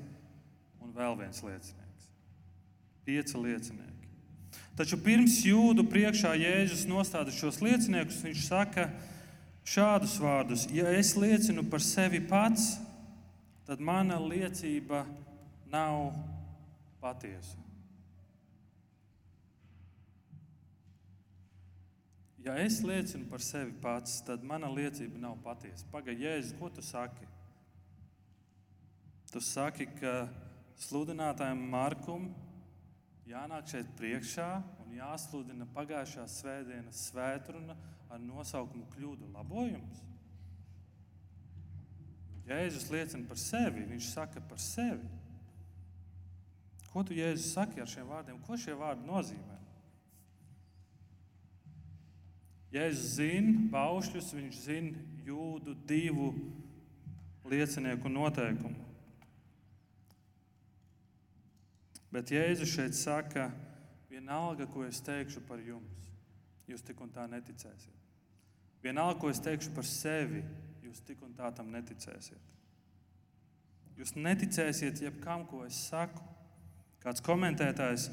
un 0.80 0.94
vēl 0.96 1.18
viens 1.20 1.42
liecinieks. 1.44 2.08
Pieci 3.08 3.40
liecinieki. 3.40 4.08
Taču 4.78 5.00
pirms 5.02 5.40
jūdu 5.44 5.84
priekšā 5.90 6.32
Jēzus 6.38 6.86
nostāda 6.88 7.34
šos 7.34 7.60
lieciniekus, 7.66 8.22
viņš 8.24 8.44
saka 8.46 8.88
šādus 9.68 10.18
vārdus: 10.22 10.68
Ja 10.72 10.92
es 10.96 11.16
liecinu 11.20 11.66
par 11.68 11.84
sevi 11.84 12.22
pats, 12.24 12.76
tad 13.68 13.82
mana 13.84 14.20
liecība 14.22 15.04
nav 15.72 16.14
patiesa. 17.04 17.58
Ja 22.48 22.56
es 22.64 22.80
liecinu 22.80 23.28
par 23.28 23.44
sevi 23.44 23.74
pats, 23.82 24.22
tad 24.24 24.46
mana 24.48 24.70
liecība 24.72 25.20
nav 25.20 25.36
patiesa. 25.44 25.84
Pagaidi, 25.92 26.24
Jēzus, 26.24 26.56
ko 26.62 26.70
tu 26.72 26.86
saki? 26.86 27.28
Tu 29.28 29.42
saki, 29.44 29.90
ka 30.00 30.28
sludinātājiem 30.88 31.60
Markum 31.72 32.30
jānāk 33.28 33.68
šeit 33.68 33.90
priekšā 34.00 34.48
un 34.86 34.94
jāsludina 34.96 35.68
pagājušās 35.76 36.40
svētdienas 36.42 37.02
svētruna 37.10 37.76
ar 38.08 38.22
nosaukumu 38.24 38.88
kļūdu 38.94 39.28
labojums. 39.34 40.04
Jēzus 42.48 42.88
liecina 42.94 43.28
par 43.28 43.40
sevi, 43.42 43.84
viņš 43.90 44.10
saka 44.14 44.42
par 44.48 44.62
sevi. 44.64 45.10
Ko 46.94 47.04
tu 47.04 47.18
Jēzus 47.18 47.52
saki 47.58 47.84
ar 47.84 47.92
šiem 47.92 48.08
vārdiem? 48.08 48.40
Ko 48.48 48.56
šie 48.56 48.78
vārdi 48.80 49.04
nozīmē? 49.10 49.58
Jēzus 52.72 53.18
zina 53.20 53.68
paušļus, 53.76 54.34
viņš 54.40 54.64
zina 54.64 55.06
jūdu 55.28 55.76
divu 55.88 56.32
liecinieku 57.48 58.12
noteikumu. 58.12 58.87
Bet 62.14 62.32
Jēzus 62.32 62.72
šeit 62.72 62.96
saka, 62.96 63.50
vienalga, 64.12 64.68
ko 64.72 64.86
es 64.88 65.02
teikšu 65.04 65.44
par 65.48 65.60
jums, 65.64 66.12
jūs 66.68 66.84
tik 66.86 67.02
un 67.04 67.12
tā 67.14 67.28
neticēsiet. 67.30 67.96
Vienalga, 68.84 69.20
ko 69.20 69.32
es 69.32 69.42
teikšu 69.44 69.74
par 69.76 69.88
sevi, 69.88 70.44
jūs 70.86 71.02
tik 71.04 71.22
un 71.26 71.34
tā 71.36 71.52
tam 71.56 71.72
neticēsiet. 71.74 72.56
Jūs 73.98 74.14
neticēsiet 74.16 75.02
jebkam, 75.02 75.46
ko 75.50 75.64
es 75.66 75.78
saku. 75.90 76.22
Kāds 77.02 77.24
komentētājs, 77.26 78.08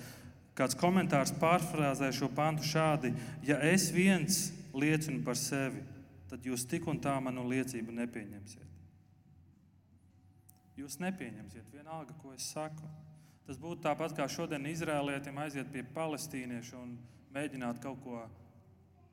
kāds 0.56 0.76
komentārs 0.80 1.34
pārfrāzē 1.40 2.10
šo 2.14 2.30
pantu 2.34 2.64
šādi: 2.66 3.12
Ja 3.44 3.58
es 3.68 3.90
viens 3.92 4.46
liecinu 4.74 5.22
par 5.26 5.36
sevi, 5.38 5.82
tad 6.30 6.46
jūs 6.46 6.64
tik 6.70 6.88
un 6.88 7.00
tā 7.04 7.14
manu 7.20 7.44
liecību 7.50 7.94
nepieņemsiet. 8.00 8.70
Jūs 10.80 10.98
nepieņemsiet 11.04 11.68
vienalga, 11.70 12.16
ko 12.18 12.32
es 12.34 12.48
saku. 12.54 12.88
Tas 13.44 13.58
būtu 13.60 13.82
tāpat 13.84 14.14
kā 14.16 14.24
šodien 14.30 14.64
Izrēlietim 14.70 15.36
aiziet 15.42 15.68
pie 15.72 15.82
palestīnieša 15.94 16.78
un 16.80 16.94
mēģināt 17.34 17.82
kaut 17.82 18.00
ko 18.04 18.22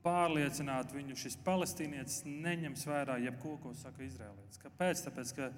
pārliecināt 0.02 0.94
viņu. 0.94 1.16
Šis 1.20 1.36
palestīnietis 1.44 2.22
neņems 2.26 2.86
vērā 2.88 3.18
jebko, 3.26 3.58
ko 3.62 3.74
saka 3.76 4.04
Izrēlietis. 4.06 4.60
Kāpēc? 4.62 5.04
Tāpēc, 5.06 5.34
ka 5.36 5.50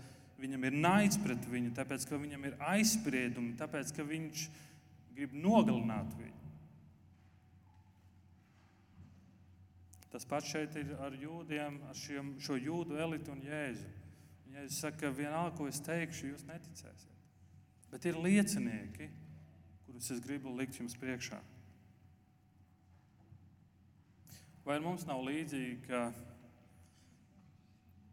viņam 0.42 0.66
ir 0.68 0.78
naids 0.78 1.20
pret 1.22 1.46
viņu, 1.50 1.72
tāpēc, 1.78 2.08
ka 2.10 2.18
viņam 2.20 2.48
ir 2.50 2.56
aizspriedumi, 2.74 3.54
tāpēc, 3.60 3.94
ka 3.94 4.06
viņš 4.08 4.48
grib 5.14 5.36
nogalināt 5.38 6.10
viņu. 6.18 6.40
Tas 10.14 10.26
pats 10.30 10.50
šeit 10.50 10.76
ir 10.78 10.92
ar 11.02 11.14
jūdiem, 11.18 11.80
ar 11.90 11.96
šiem, 11.98 12.36
šo 12.42 12.58
jūdu 12.58 13.00
elitu 13.02 13.32
un 13.34 13.40
jēzu. 13.42 13.88
Jēzus 14.54 14.84
saka, 14.84 15.00
ka 15.00 15.10
vienalga, 15.14 15.56
ko 15.58 15.66
es 15.66 15.80
teikšu, 15.82 16.28
jūs 16.30 16.46
neticēsiet. 16.46 17.13
Bet 17.94 18.08
ir 18.10 18.16
liecinieki, 18.18 19.06
kurus 19.86 20.08
es 20.10 20.18
gribu 20.18 20.50
likt 20.58 20.80
jums 20.80 20.96
priekšā. 20.98 21.36
Vai 24.66 24.80
mums 24.82 25.04
nav 25.06 25.22
līdzīgi, 25.22 25.76
ka 25.86 26.08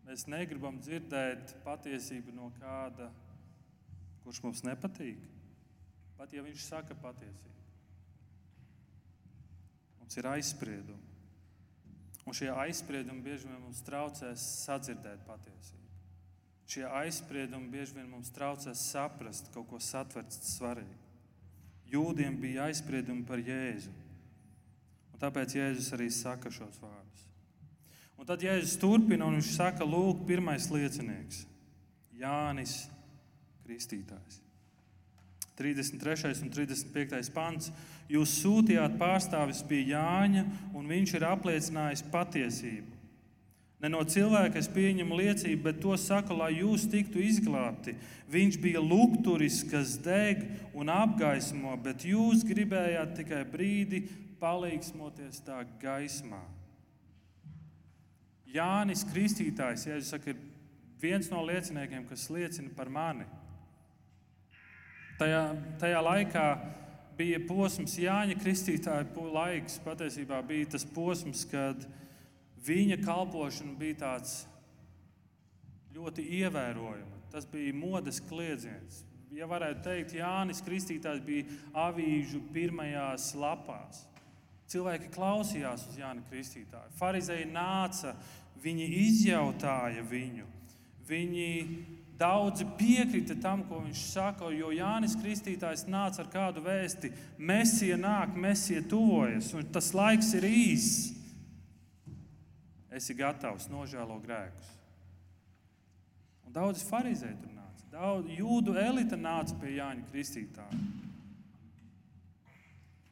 mēs 0.05 0.27
negribam 0.29 0.77
dzirdēt 0.85 1.55
patiesību 1.65 2.35
no 2.37 2.51
kāda, 2.59 3.09
kurš 4.21 4.43
mums 4.45 4.61
nepatīk? 4.69 5.25
Pat 6.19 6.37
ja 6.37 6.45
viņš 6.45 6.69
saka 6.69 7.01
patiesību. 7.01 7.65
Mums 9.97 10.21
ir 10.21 10.29
aizspriedumi. 10.35 11.13
Un 12.21 12.37
šie 12.37 12.53
aizspriedumi 12.53 13.25
bieži 13.25 13.49
vien 13.49 13.63
mums 13.65 13.81
traucē 13.87 14.35
sadzirdēt 14.37 15.25
patiesību. 15.25 15.80
Šie 16.71 16.85
aizspriedumi 16.87 17.67
bieži 17.67 17.97
vien 17.97 18.07
mums 18.07 18.29
traucē 18.31 18.71
saprast 18.79 19.49
kaut 19.51 19.67
ko 19.67 19.79
satvert 19.83 20.31
svarīgu. 20.31 20.99
Jūdiem 21.91 22.37
bija 22.39 22.69
aizspriedumi 22.69 23.25
par 23.27 23.41
Jēzu. 23.43 23.91
Un 25.11 25.19
tāpēc 25.19 25.57
Jēzus 25.57 25.89
arī 25.97 26.07
saka 26.15 26.47
šos 26.47 26.77
vārdus. 26.79 27.25
Un 28.15 28.29
tad 28.29 28.45
Jēzus 28.45 28.77
turpina 28.79 29.27
un 29.27 29.35
viņš 29.35 29.49
saka, 29.57 29.83
lūk, 29.83 30.23
pirmais 30.29 30.69
liecinieks- 30.71 31.43
Jānis 32.21 32.85
Kristītājs. 33.65 34.39
33. 35.59 36.41
un 36.45 36.55
35. 36.55 37.33
pants. 37.35 37.71
Jūs 38.07 38.37
sūtījāt 38.45 38.95
pārstāvis 39.01 39.59
pie 39.67 39.83
Jāņa, 39.91 40.45
un 40.73 40.87
viņš 40.87 41.15
ir 41.19 41.27
apliecinājis 41.27 42.07
patiesību. 42.11 42.90
Ne 43.81 43.89
no 43.89 44.03
cilvēka 44.05 44.59
es 44.61 44.67
pieņemu 44.69 45.15
liecību, 45.17 45.63
bet 45.65 45.79
to 45.81 45.95
saku, 45.97 46.35
lai 46.37 46.51
jūs 46.59 46.83
tiktu 46.91 47.17
izglābti. 47.25 47.95
Viņš 48.29 48.59
bija 48.61 48.81
lukturis, 48.83 49.63
kas 49.65 49.95
deg 50.05 50.43
un 50.77 50.91
apgaismo, 50.93 51.73
bet 51.81 52.05
jūs 52.05 52.43
gribējāt 52.45 53.15
tikai 53.17 53.39
brīdi 53.49 54.03
palīgsmoties 54.41 55.41
tā 55.47 55.63
gaismā. 55.81 56.43
Jānis 58.51 59.01
Kristītājs, 59.09 59.87
ja 59.87 59.97
saka, 60.05 60.35
ir 60.35 60.43
viens 61.01 61.31
no 61.33 61.41
lieciniekiem, 61.47 62.03
kas 62.05 62.27
liecina 62.29 62.69
par 62.77 62.91
mani. 62.91 63.25
Tajā, 65.17 65.41
tajā 65.81 66.03
laikā 66.05 66.45
bija 67.17 67.41
posms, 67.49 67.97
Jāņa 68.01 68.37
Kristītāja 68.43 69.25
laiks. 69.33 69.79
Patiesībā 69.81 70.43
bija 70.45 70.69
tas 70.75 70.85
posms, 70.85 71.47
kad 71.49 71.81
viņa 71.81 71.97
Viņa 72.65 72.99
kalpošana 73.01 73.73
bija 73.79 73.97
tāds 74.03 74.41
ļoti 75.95 76.25
ievērojama. 76.41 77.21
Tas 77.31 77.47
bija 77.49 77.73
modes 77.73 78.19
kliedziens. 78.27 79.05
Ja 79.31 79.47
varētu 79.47 79.85
teikt, 79.85 80.15
Jānis 80.17 80.59
Kristītājs 80.65 81.21
bija 81.23 81.45
avīžu 81.87 82.41
pirmajās 82.51 83.29
lapās. 83.39 84.03
Cilvēki 84.71 85.11
klausījās 85.15 85.85
uz 85.87 85.97
Jānis 85.99 86.27
Kristītāju. 86.29 86.91
Pharizēji 86.99 87.47
nāca, 87.51 88.13
viņi 88.63 88.89
izjautāja 89.05 90.03
viņu. 90.07 90.45
Viņi 91.07 91.47
daudzi 92.19 92.67
piekrita 92.77 93.35
tam, 93.41 93.63
ko 93.67 93.81
viņš 93.85 94.03
saka, 94.11 94.51
jo 94.53 94.69
Jānis 94.75 95.15
Kristītājs 95.19 95.87
nāca 95.91 96.21
ar 96.23 96.29
kādu 96.31 96.63
vēsti: 96.67 97.11
Mēsija 97.39 97.97
nāk, 97.99 98.35
mēsija 98.35 98.83
tuvojas, 98.91 99.53
un 99.55 99.71
tas 99.73 99.93
laiks 99.97 100.35
ir 100.37 100.47
īss 100.47 101.20
esi 102.91 103.15
gatavs 103.17 103.69
nožēlo 103.71 104.19
grēkus. 104.23 104.73
Un 106.45 106.55
daudz 106.55 106.83
farizēju 106.83 107.37
tur 107.39 107.53
nāca. 107.55 107.87
Daudz 107.91 108.33
jūdu 108.35 108.75
elite 108.79 109.19
nāca 109.19 109.55
pie 109.61 109.77
Jāņa 109.77 110.07
Kristītāja. 110.11 110.81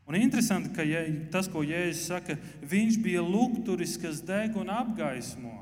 Un 0.10 0.18
interesanti, 0.18 0.72
ka 0.74 0.84
ja, 0.84 1.04
tas, 1.30 1.48
ko 1.48 1.62
Jēzus 1.62 2.08
saka, 2.10 2.36
viņš 2.66 2.98
bija 3.04 3.22
lukturis, 3.22 3.94
kas 4.02 4.24
deg 4.26 4.58
un 4.58 4.72
apgaismo. 4.74 5.54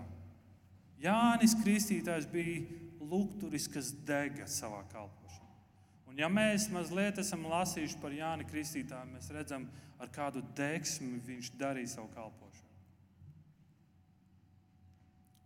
Jānis 1.04 1.54
Kristītājs 1.60 2.30
bija 2.32 2.64
lukturis, 3.04 3.68
kas 3.70 3.92
dega 4.08 4.48
savā 4.50 4.86
kalpošanā. 4.94 5.52
Un 6.08 6.18
ja 6.18 6.32
mēs 6.32 6.70
mazliet 6.72 7.20
esam 7.22 7.44
lasījuši 7.52 8.00
par 8.02 8.16
Jāni 8.16 8.48
Kristītāju, 8.48 9.12
mēs 9.18 9.30
redzam, 9.36 9.68
ar 10.00 10.10
kādu 10.16 10.42
degsmi 10.56 11.20
viņš 11.28 11.52
darīja 11.60 11.98
savu 11.98 12.10
kalpošanu. 12.16 12.47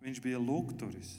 Viņš 0.02 0.22
bija 0.24 0.40
lukturis. 0.42 1.14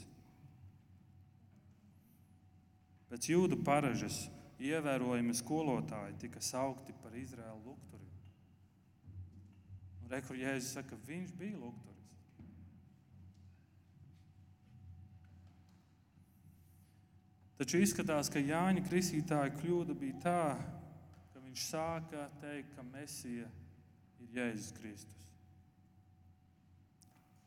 Pēc 3.11 3.29
jūdu 3.29 3.59
paražas 3.63 4.25
ievērojami 4.63 5.35
skolotāji 5.37 6.17
tika 6.25 6.41
saukti 6.43 6.95
par 7.03 7.15
Izraēlu 7.15 7.61
lukturiem. 7.71 8.11
Rekur 10.11 10.37
Jēzus 10.37 10.75
saka, 10.77 10.97
viņš 11.07 11.31
bija 11.37 11.57
lukturis. 11.57 11.93
Taču 17.57 17.79
izskatās, 17.79 18.27
ka 18.33 18.41
Jāņa 18.41 18.83
Kristītāja 18.89 19.53
kļūda 19.59 19.95
bija 19.95 20.19
tā, 20.25 20.45
ka 21.31 21.41
viņš 21.45 21.67
sāka 21.69 22.25
teikt, 22.41 22.73
ka 22.75 22.83
Mesija 22.89 23.47
ir 24.19 24.39
Jēzus 24.39 24.73
Kristus. 24.79 25.22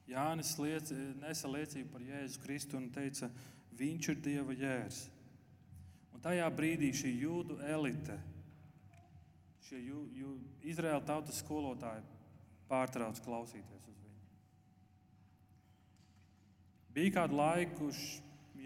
Jānis 0.06 0.54
liec, 0.62 0.90
nesa 1.18 1.50
liecību 1.50 1.90
par 1.90 2.04
Jēzu 2.06 2.42
Kristu 2.44 2.78
un 2.78 2.90
teica, 2.94 3.28
viņš 3.76 4.10
ir 4.12 4.20
Dieva 4.22 4.54
jērs. 4.54 5.00
Un 6.14 6.22
tajā 6.24 6.46
brīdī 6.54 6.92
šī 6.94 7.10
jūdu 7.24 7.58
elite, 7.66 8.14
šie 9.66 9.80
jū, 9.82 10.04
jū, 10.14 10.34
Izraēla 10.70 11.02
tautas 11.06 11.42
skolotāji 11.42 12.04
pārtrauc 12.70 13.18
klausīties 13.24 13.88
uz 13.90 13.98
viņu. 13.98 14.22
Bija 16.94 17.18
kāda 17.18 17.40
laika, 17.42 17.74
kurš 17.80 18.04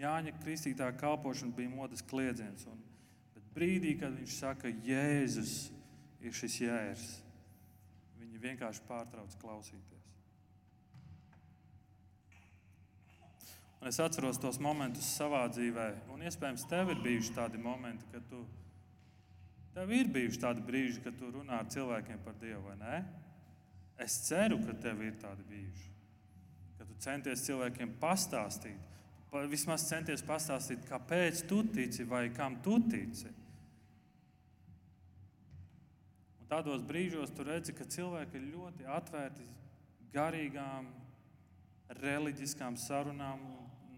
Jāņa 0.01 0.33
Kristītā 0.41 0.87
kalpošana 0.97 1.53
bija 1.57 1.69
modes 1.73 2.01
kliedziens. 2.05 2.65
Un, 2.69 2.79
bet 3.35 3.49
brīdī, 3.53 3.95
kad 3.99 4.15
viņš 4.17 4.37
saka, 4.45 4.71
Jēzus 4.85 5.55
ir 6.21 6.37
šis 6.37 6.61
jērs, 6.63 7.07
viņi 8.21 8.41
vienkārši 8.45 8.85
pārtrauc 8.87 9.35
klausīties. 9.41 10.00
Un 13.81 13.89
es 13.89 13.97
atceros 13.97 14.37
tos 14.37 14.59
momentus 14.61 15.07
savā 15.17 15.41
dzīvē, 15.49 15.87
un 16.13 16.21
iespējams, 16.21 16.67
tev 16.69 16.91
ir 16.93 16.99
bijuši 17.01 17.33
tādi 17.33 17.57
momenti, 17.57 18.05
kad 18.13 18.27
tu, 18.29 18.43
tev 19.73 19.89
ir 19.97 20.11
bijuši 20.13 20.41
tādi 20.43 20.61
brīži, 20.67 21.01
kad 21.01 21.17
tu 21.17 21.31
runā 21.33 21.63
ar 21.63 21.71
cilvēkiem 21.73 22.19
par 22.21 22.35
Dievu, 22.37 22.61
vai 22.67 22.75
ne? 22.77 22.99
Es 24.05 24.19
ceru, 24.27 24.59
ka 24.67 24.75
tev 24.83 25.01
ir 25.01 25.17
tādi 25.21 25.47
bijuši. 25.49 25.89
Kad 26.77 26.91
tu 26.91 26.97
centies 27.01 27.45
cilvēkiem 27.47 27.95
pastāstīt, 28.01 28.77
vismaz 29.49 29.87
centies 29.89 30.21
pastāstīt, 30.29 30.85
kāpēc 30.85 31.41
tu 31.49 31.63
tici 31.73 32.05
vai 32.05 32.27
kam 32.35 32.59
tu 32.61 32.77
tici. 32.85 33.33
Un 36.37 36.53
tādos 36.53 36.85
brīžos 36.85 37.33
tu 37.33 37.49
redzi, 37.49 37.73
ka 37.73 37.89
cilvēki 37.89 38.37
ir 38.37 38.49
ļoti 38.53 38.89
atvērti 38.99 39.49
garīgām, 40.13 40.93
reliģiskām 42.01 42.77
sarunām 42.79 43.41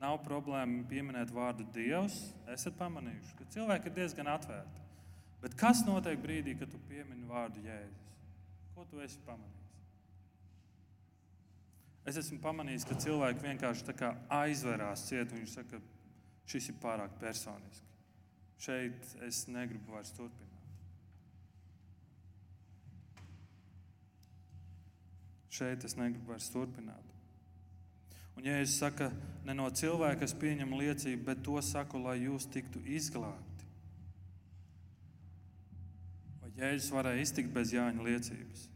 nav 0.04 0.20
problēma 0.26 0.84
pieminēt 0.90 1.32
vārdu 1.34 1.66
Dievs. 1.76 2.20
Esat 2.52 2.76
pamanījuši, 2.80 3.36
ka 3.40 3.50
cilvēki 3.56 3.90
ir 3.90 3.98
diezgan 4.02 4.30
atvērti. 4.34 4.84
Bet 5.44 5.56
kas 5.60 5.84
notiek 5.88 6.20
brīdī, 6.24 6.56
kad 6.60 6.72
tu 6.72 6.80
piemini 6.90 7.28
vārdu 7.28 7.64
Jēzus? 7.66 8.16
Ko 8.76 8.86
tu 8.90 9.02
esi 9.04 9.20
pamanījis? 9.26 9.64
Es 12.10 12.20
esmu 12.20 12.40
pamanījis, 12.44 12.86
ka 12.88 13.00
cilvēki 13.00 13.46
vienkārši 13.46 13.96
aizverās 14.36 15.06
ciet, 15.08 15.32
viņi 15.32 15.52
saka, 15.52 15.80
šis 16.52 16.72
ir 16.74 16.80
pārāk 16.84 17.16
personiski. 17.22 17.92
Šeit 18.64 19.16
es 19.24 19.46
negribu 19.52 19.96
vairs 19.96 20.12
turpināt. 20.16 20.50
Šeit 25.54 25.84
es 25.88 25.96
negribu 26.00 26.32
vairs 26.34 26.50
turpināt. 26.52 27.13
Un 28.38 28.48
Jēzus 28.48 28.80
saka, 28.82 29.10
ne 29.46 29.56
no 29.58 29.70
cilvēka 29.70 30.26
es 30.26 30.34
pieņemu 30.38 30.80
liecību, 30.80 31.24
bet 31.28 31.44
to 31.46 31.60
saku, 31.62 32.02
lai 32.02 32.18
jūs 32.24 32.48
tiktu 32.50 32.82
izglābti. 32.96 33.68
Vai 36.42 36.52
Jēzus 36.58 36.92
varēja 36.96 37.24
iztikt 37.28 37.54
bez 37.56 37.74
Jāņa 37.76 38.06
liecības? 38.10 38.68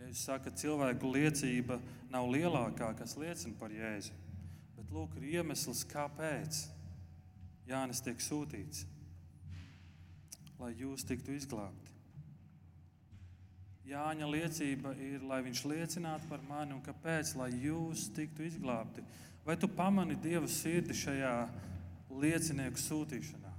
Jēzus 0.00 0.26
saka, 0.28 0.50
ka 0.50 0.60
cilvēku 0.62 1.10
liecība 1.14 1.80
nav 2.12 2.28
lielākā, 2.30 2.92
kas 2.98 3.16
liecina 3.20 3.56
par 3.60 3.74
Jēzu. 3.74 4.14
Bet 4.76 4.92
lūk, 4.92 5.16
ir 5.18 5.38
iemesls, 5.38 5.86
kāpēc 5.88 6.66
Jānis 7.66 8.02
tiek 8.04 8.20
sūtīts, 8.22 8.84
lai 10.60 10.74
jūs 10.78 11.06
tiktu 11.08 11.34
izglābti. 11.34 11.95
Jāņa 13.86 14.26
liecība 14.26 14.96
ir, 14.98 15.20
lai 15.22 15.38
viņš 15.46 15.60
liecinātu 15.70 16.26
par 16.26 16.40
mani 16.48 16.74
un 16.74 16.82
kāpēc, 16.82 17.36
lai 17.38 17.52
jūs 17.62 18.08
tiktu 18.16 18.42
izglābti. 18.48 19.04
Vai 19.46 19.54
tu 19.54 19.68
pamani 19.70 20.16
Dieva 20.18 20.48
sirdi 20.50 20.96
šajā 20.96 21.34
liecinieku 22.10 22.82
sūtīšanā? 22.82 23.52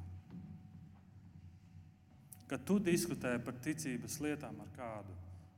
Kad 2.51 2.67
tu 2.67 2.75
diskutē 2.83 3.37
par 3.43 3.55
ticības 3.63 4.19
lietām 4.23 4.59
ar 4.63 4.75
kādu, 4.75 5.15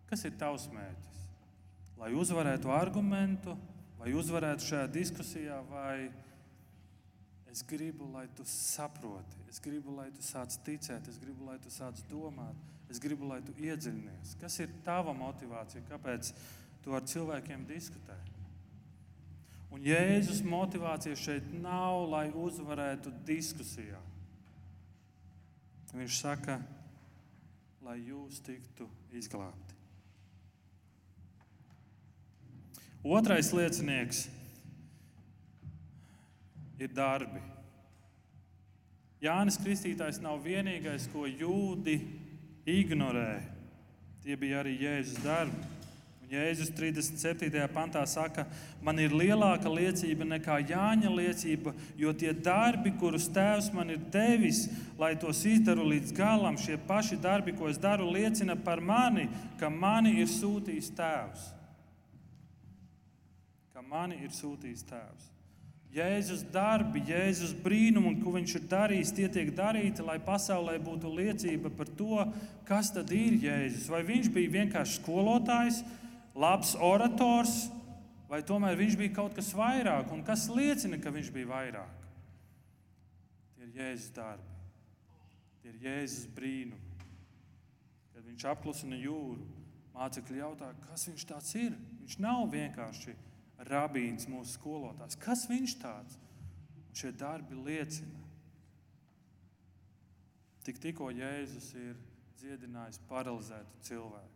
kas 0.10 0.26
ir 0.30 0.38
tavs 0.38 0.70
mērķis? 0.74 1.26
Lai 1.98 2.14
uzvarētu 2.18 2.70
argumentu, 2.74 3.58
vai 3.98 4.14
uzvarētu 4.14 4.70
šajā 4.70 4.88
diskusijā, 4.94 5.60
vai 5.70 6.12
es 7.50 7.66
gribu, 7.66 8.06
lai 8.14 8.28
tu 8.38 8.46
saproti, 8.46 9.42
es 9.50 9.58
gribu, 9.62 9.98
lai 9.98 10.12
tu 10.14 10.22
sāc 10.26 10.62
ticēt, 10.66 11.10
es 11.10 11.18
gribu, 11.18 11.50
lai 11.50 11.58
tu 11.62 11.74
sāc 11.74 12.06
domāt 12.10 12.70
Es 12.90 12.98
gribu, 13.02 13.28
lai 13.30 13.40
tu 13.46 13.54
iedziļinies. 13.62 14.34
Kas 14.42 14.58
ir 14.64 14.72
tava 14.86 15.14
motivācija? 15.14 15.86
Kāpēc 15.92 16.34
tu 16.84 16.96
ar 16.98 17.06
cilvēkiem 17.06 17.68
diskutē? 17.70 18.18
Un 19.70 19.84
Jēzus 19.86 20.42
motivācija 20.42 21.18
šeit 21.18 21.52
nav, 21.62 22.08
lai 22.10 22.28
uzvarētu 22.34 23.14
diskusijā. 23.28 24.00
Viņš 25.94 26.22
saka, 26.22 26.58
lai 27.86 28.00
jūs 28.02 28.42
tiktu 28.46 28.90
izglābti. 29.18 29.78
Otrais 33.06 33.54
liecinieks 33.56 34.26
ir 36.82 36.92
darbi. 36.92 37.40
Jānis 39.24 39.60
Kristītājs 39.60 40.20
nav 40.24 40.42
vienīgais, 40.44 41.08
ko 41.12 41.26
jūdi 41.28 41.98
ignorē. 42.70 43.42
Tie 44.24 44.36
bija 44.38 44.62
arī 44.62 44.76
Jēzus 44.82 45.22
darbi. 45.24 45.68
Un 46.20 46.34
Jēzus 46.34 46.70
37. 46.78 47.64
pantā 47.74 48.04
saka, 48.06 48.44
man 48.86 49.00
ir 49.02 49.16
lielāka 49.16 49.72
liecība 49.72 50.28
nekā 50.28 50.60
Jāņa 50.70 51.10
liecība, 51.10 51.74
jo 51.98 52.14
tie 52.14 52.36
darbi, 52.36 52.92
kurus 53.00 53.26
Tēvs 53.34 53.72
man 53.74 53.90
ir 53.96 54.04
devis, 54.14 54.68
lai 55.00 55.16
tos 55.18 55.42
izdaru 55.50 55.88
līdz 55.90 56.14
galam, 56.20 56.60
šie 56.62 56.78
paši 56.86 57.18
darbi, 57.24 57.56
ko 57.58 57.72
es 57.72 57.82
daru, 57.82 58.12
liecina 58.14 58.54
par 58.54 58.84
mani, 58.84 59.26
ka 59.58 59.72
mani 59.74 60.20
ir 60.22 60.30
sūtījis 60.30 60.94
Tēvs. 61.00 61.50
Ka 63.74 63.82
mani 63.82 64.22
ir 64.22 64.36
sūtījis 64.36 64.86
Tēvs. 64.92 65.39
Jēzus 65.90 66.44
darbi, 66.54 67.02
Jēzus 67.10 67.56
brīnumi, 67.64 68.20
ko 68.22 68.36
viņš 68.36 68.52
ir 68.60 68.66
darījis, 68.70 69.14
tie 69.18 69.26
tiek 69.34 69.50
darīti, 69.58 70.04
lai 70.06 70.20
pasaulē 70.22 70.76
būtu 70.86 71.10
liecība 71.10 71.72
par 71.74 71.90
to, 71.98 72.28
kas 72.68 72.92
tad 72.94 73.10
ir 73.16 73.40
Jēzus. 73.42 73.88
Vai 73.90 74.04
viņš 74.06 74.30
bija 74.36 74.54
vienkārši 74.60 75.00
skolotājs, 75.00 75.82
labs 76.38 76.76
orators, 76.78 77.56
vai 78.30 78.44
tomēr 78.46 78.78
viņš 78.78 79.00
bija 79.00 79.16
kaut 79.18 79.34
kas 79.38 79.50
vairāk, 79.58 80.14
un 80.14 80.22
kas 80.28 80.46
liecina, 80.54 81.00
ka 81.02 81.10
viņš 81.16 81.32
bija 81.34 81.50
vairāk? 81.50 82.06
Tie 83.58 83.66
ir 83.66 83.80
Jēzus 83.82 84.14
darbi, 84.14 84.60
tie 85.64 85.74
ir 85.74 85.88
Jēzus 85.88 86.30
brīnumi. 86.38 86.86
Kad 88.14 88.30
viņš 88.30 88.46
apklusina 88.52 89.02
jūru, 89.02 89.42
mācekļi 89.98 90.38
jautā, 90.44 90.70
kas 90.86 91.10
viņš 91.10 91.26
tāds 91.34 91.58
ir. 91.58 91.74
Viņš 92.04 92.22
nav 92.22 92.46
vienkārši 92.54 93.18
rabīns, 93.68 94.28
mūsu 94.30 94.56
skolotājs. 94.56 95.18
Kas 95.20 95.46
viņš 95.50 95.76
tāds? 95.82 96.18
Šie 96.96 97.12
darbi 97.16 97.58
liecina. 97.58 98.26
Tik 100.66 100.80
tikko 100.84 101.10
Jēzus 101.16 101.72
ir 101.80 101.96
dziedinājis 102.40 103.00
paralizētu 103.10 103.84
cilvēku. 103.88 104.36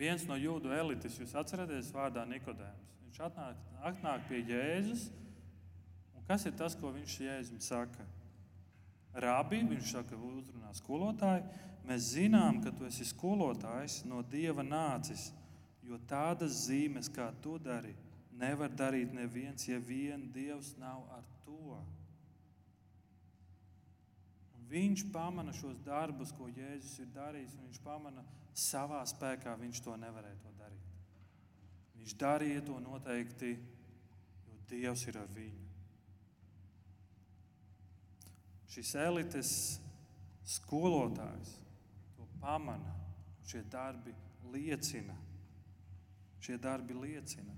Viens 0.00 0.24
no 0.24 0.36
jūdu 0.40 0.72
elites, 0.72 1.18
jūs 1.20 1.34
atceraties, 1.36 1.90
vārdā 1.92 2.22
Nikodēms. 2.28 2.94
Viņš 3.04 3.18
atnāk, 3.26 3.64
atnāk 3.90 4.22
pie 4.30 4.40
Jēzus. 4.48 5.10
Kas 6.30 6.46
ir 6.46 6.54
tas, 6.56 6.76
ko 6.78 6.92
viņš 6.94 7.16
Jēzum 7.24 7.60
saka? 7.60 8.06
Rabi, 9.20 9.58
viņš 9.66 9.92
saka, 9.96 10.16
uzrunā 10.16 10.70
skolotāju, 10.78 11.42
Mēs 11.88 12.12
zinām, 12.14 12.60
ka 12.62 12.72
tu 12.76 12.86
esi 12.86 13.06
skolotājs 13.08 14.02
no 14.08 14.20
Dieva 14.22 14.62
nācis, 14.62 15.30
jo 15.86 15.98
tādas 16.10 16.66
zīmes, 16.66 17.08
kā 17.12 17.30
tu 17.42 17.56
dari, 17.58 17.94
nevar 18.40 18.72
darīt 18.72 19.14
neviens, 19.16 19.66
ja 19.68 19.78
vien 19.80 20.28
Dievs 20.34 20.74
nav 20.80 21.02
ar 21.16 21.24
to. 21.44 21.78
Un 24.56 24.68
viņš 24.70 25.06
pamana 25.12 25.54
šos 25.56 25.80
darbus, 25.86 26.32
ko 26.36 26.48
Jēzus 26.52 27.00
ir 27.02 27.10
darījis, 27.16 27.56
un 27.58 27.66
viņš 27.68 27.82
pamana 27.84 28.24
savā 28.54 29.02
spēkā, 29.08 29.56
viņš 29.58 29.82
to 29.84 29.96
nevarēja 29.98 30.38
to 30.44 30.54
darīt. 30.60 30.94
Viņš 31.98 32.16
darīja 32.20 32.64
to 32.68 32.78
noteikti 32.84 33.56
Dievs 34.70 35.02
ir 35.10 35.16
ar 35.18 35.26
viņu. 35.34 35.66
Šis 38.70 38.92
elites 39.02 39.50
skolotājs 40.46 41.59
pamana. 42.40 42.94
Šie 43.46 43.62
darbi 43.70 44.14
liecina. 44.52 45.16
Šie 46.40 46.56
darbi 46.58 46.94
liecina. 46.96 47.56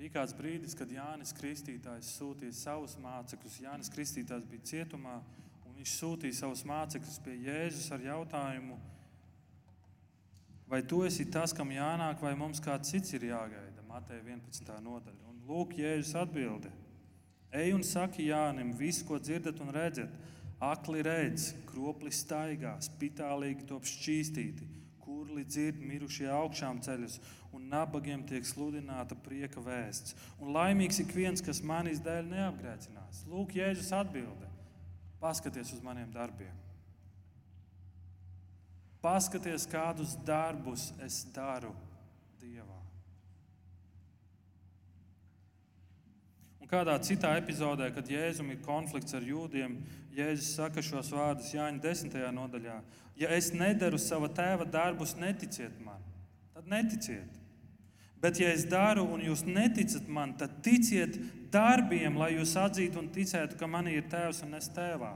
Bija 0.00 0.14
kāds 0.14 0.32
brīdis, 0.32 0.72
kad 0.76 0.88
Jānis 0.88 1.34
Kristītājs 1.36 2.14
sūtīja 2.16 2.56
savus 2.56 2.94
mācekļus. 3.02 3.58
Jānis 3.66 3.90
Kristītājs 3.92 4.46
bija 4.48 4.68
cietumā, 4.70 5.18
un 5.68 5.74
viņš 5.76 5.96
sūtīja 5.98 6.38
savus 6.38 6.62
mācekļus 6.68 7.18
pie 7.24 7.34
Jēzus 7.44 7.90
ar 7.92 8.06
jautājumu, 8.06 8.78
vai 10.72 10.80
tu 10.88 11.02
esi 11.04 11.26
tas, 11.28 11.52
kam 11.52 11.72
jānāk, 11.74 12.22
vai 12.24 12.32
mums 12.38 12.62
kāds 12.64 12.94
cits 12.94 13.12
ir 13.18 13.28
jāgaida? 13.28 13.84
Mateja 13.90 14.22
11. 14.24 14.72
nodaļa. 14.86 15.28
Un 15.28 15.44
lūk, 15.48 15.76
Jēzus 15.82 16.16
atbildē. 16.16 16.72
Ej 17.60 17.74
un 17.74 17.84
saki 17.84 18.28
Jānim 18.30 18.70
visu, 18.78 19.04
ko 19.04 19.18
dzirdat 19.18 19.60
un 19.60 19.72
redzat. 19.74 20.12
Akli 20.60 21.00
redz, 21.00 21.54
kropli 21.70 22.12
staigā, 22.12 22.74
spitālīgi 22.84 23.64
top 23.70 23.86
šķīstīti, 23.88 24.66
kurli 25.00 25.46
dzird 25.48 25.80
mirušie 25.80 26.28
augšām 26.28 26.82
ceļus, 26.84 27.16
un 27.56 27.64
nabagiem 27.72 28.22
tiek 28.28 28.44
sludināta 28.46 29.16
prieka 29.24 29.62
vēsts. 29.64 30.14
Un 30.38 30.52
laimīgs 30.54 31.00
ik 31.02 31.14
viens, 31.16 31.42
kas 31.42 31.62
manis 31.64 32.02
dēļ 32.04 32.28
neapgrēcinās. 32.28 33.24
Lūk, 33.30 33.56
Jēzus 33.56 33.88
atbildē. 33.96 34.50
Paskaties 35.20 35.72
uz 35.76 35.80
maniem 35.84 36.12
darbiem. 36.12 36.52
Paskaties, 39.00 39.64
kādus 39.64 40.12
darbus 40.28 40.90
es 41.00 41.22
daru 41.32 41.72
Dievā. 42.40 42.76
Un 46.59 46.59
kādā 46.70 46.94
citā 47.02 47.32
epizodē, 47.40 47.90
kad 47.94 48.08
Jēzum 48.10 48.52
ir 48.54 48.62
konflikts 48.62 49.16
ar 49.18 49.26
jūdiem, 49.26 49.76
Jēzus 50.14 50.54
saka 50.58 50.82
šos 50.84 51.10
vārdus 51.14 51.50
Jāņa 51.54 51.82
10. 51.82 52.16
nodaļā: 52.36 52.78
Ja 53.18 53.30
es 53.36 53.50
nedaru 53.52 53.98
sava 53.98 54.30
tēva 54.30 54.66
darbus, 54.66 55.16
neticiet 55.18 55.76
man, 55.84 56.02
tad 56.54 56.70
neticiet. 56.70 57.38
Bet, 58.20 58.36
ja 58.36 58.50
es 58.52 58.66
daru, 58.68 59.06
un 59.14 59.22
jūs 59.24 59.46
neticat 59.48 60.08
man, 60.12 60.34
tad 60.36 60.58
ticiet 60.64 61.16
darbiem, 61.52 62.18
lai 62.20 62.34
jūs 62.34 62.52
atzītu 62.60 63.00
un 63.00 63.08
ticētu, 63.12 63.56
ka 63.56 63.66
man 63.66 63.88
ir 63.88 64.04
tēvs 64.12 64.42
un 64.44 64.58
es 64.58 64.68
tēvā. 64.76 65.14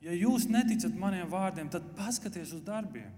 Ja 0.00 0.14
jūs 0.14 0.46
neticat 0.48 0.94
maniem 0.96 1.26
vārdiem, 1.28 1.68
tad 1.68 1.90
paskatieties 1.98 2.54
uz 2.56 2.62
darbiem. 2.64 3.10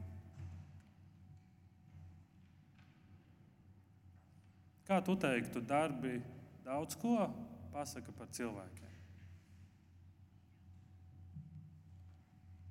Kā 4.89 4.99
tu 5.05 5.15
teiktu, 5.15 5.61
darbi 5.63 6.19
daudz 6.65 6.97
ko 6.99 7.29
pasaka 7.73 8.13
par 8.17 8.31
cilvēkiem? 8.37 8.93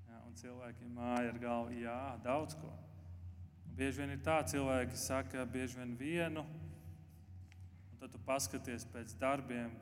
Jā, 0.08 0.20
un 0.28 0.38
cilvēkiem 0.40 0.96
māja 0.96 1.34
ar 1.34 1.40
galvu, 1.42 1.78
jā, 1.82 2.00
daudz 2.26 2.56
ko. 2.62 2.72
Un 3.66 3.78
bieži 3.80 4.04
vien 4.04 4.14
ir 4.16 4.22
tā, 4.26 4.38
cilvēki 4.52 5.00
saka 5.00 5.46
bieži 5.50 5.80
vien 5.80 5.96
vienu, 5.98 6.46
un 7.92 8.02
tad 8.02 8.14
tu 8.14 8.22
paskaties 8.28 8.86
pēc 8.94 9.16
darbiem, 9.22 9.74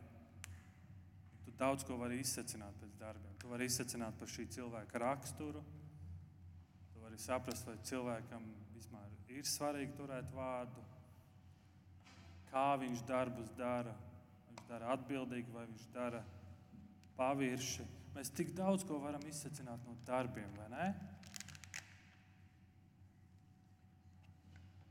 tu 1.46 1.54
daudz 1.60 1.86
ko 1.88 1.98
vari 2.00 2.22
izsacināt 2.24 2.78
pēc 2.82 2.96
darbiem. 3.02 3.36
Tu 3.40 3.52
vari 3.52 3.68
izsacināt 3.70 4.18
par 4.20 4.32
šī 4.32 4.48
cilvēka 4.56 5.04
raksturu. 5.04 5.64
Tu 6.94 7.04
vari 7.04 7.20
saprast, 7.20 7.68
vai 7.68 7.78
cilvēkam 7.88 8.46
vispār 8.76 9.08
ir 9.34 9.48
svarīgi 9.48 9.96
turēt 9.98 10.30
vārdu, 10.36 10.84
kā 12.50 12.70
viņš 12.82 13.04
darbus 13.08 13.52
dara. 13.58 13.96
Dara 14.70 14.94
atbildīgi, 14.94 15.50
vai 15.54 15.66
viņš 15.66 15.88
dara 15.94 16.22
pavirši. 17.18 17.86
Mēs 18.16 18.32
tik 18.36 18.54
daudz 18.58 18.86
ko 18.88 19.00
varam 19.02 19.24
izsacināt 19.30 19.82
no 19.88 19.96
darbiem, 20.08 20.50
vai 20.58 20.68
ne? 20.74 20.88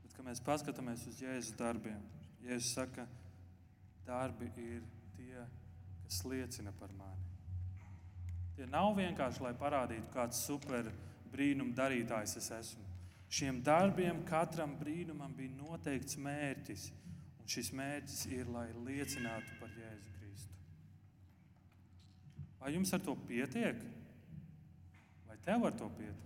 Bet, 0.03 0.13
kad 0.15 0.25
mēs 0.27 0.43
paskatāmies 0.43 1.07
uz 1.09 1.19
Jēzus 1.23 1.55
darbiem, 1.59 2.03
Jēzus 2.43 2.75
saka, 2.75 3.07
darbi 4.07 4.51
ir 4.63 4.83
tie, 5.15 5.45
kas 6.05 6.23
liecina 6.25 6.73
par 6.79 6.91
mani. 6.97 7.27
Tie 8.59 8.67
nav 8.67 8.91
vienkārši, 8.97 9.43
lai 9.45 9.53
parādītu, 9.55 10.09
kāds 10.11 10.41
super 10.43 10.89
brīnum 11.31 11.71
darītājs 11.77 12.35
es 12.41 12.49
esmu. 12.51 12.87
Šiem 13.29 13.61
darbiem 13.63 14.23
katram 14.27 14.73
brīnumam 14.79 15.35
bija 15.37 15.53
noteikts 15.53 16.17
mērķis. 16.19 16.87
Un 17.39 17.51
šis 17.53 17.69
mērķis 17.77 18.25
ir, 18.33 18.49
lai 18.49 18.65
liecinātu 18.87 19.59
par. 19.61 19.68
Vai 22.59 22.73
jums 22.75 22.91
ar 22.93 23.01
to 23.03 23.15
pietiek? 23.27 23.79
Vai 25.27 25.37
tev 25.45 25.65
ar 25.65 25.75
to 25.79 25.87
pietiek? 25.95 26.25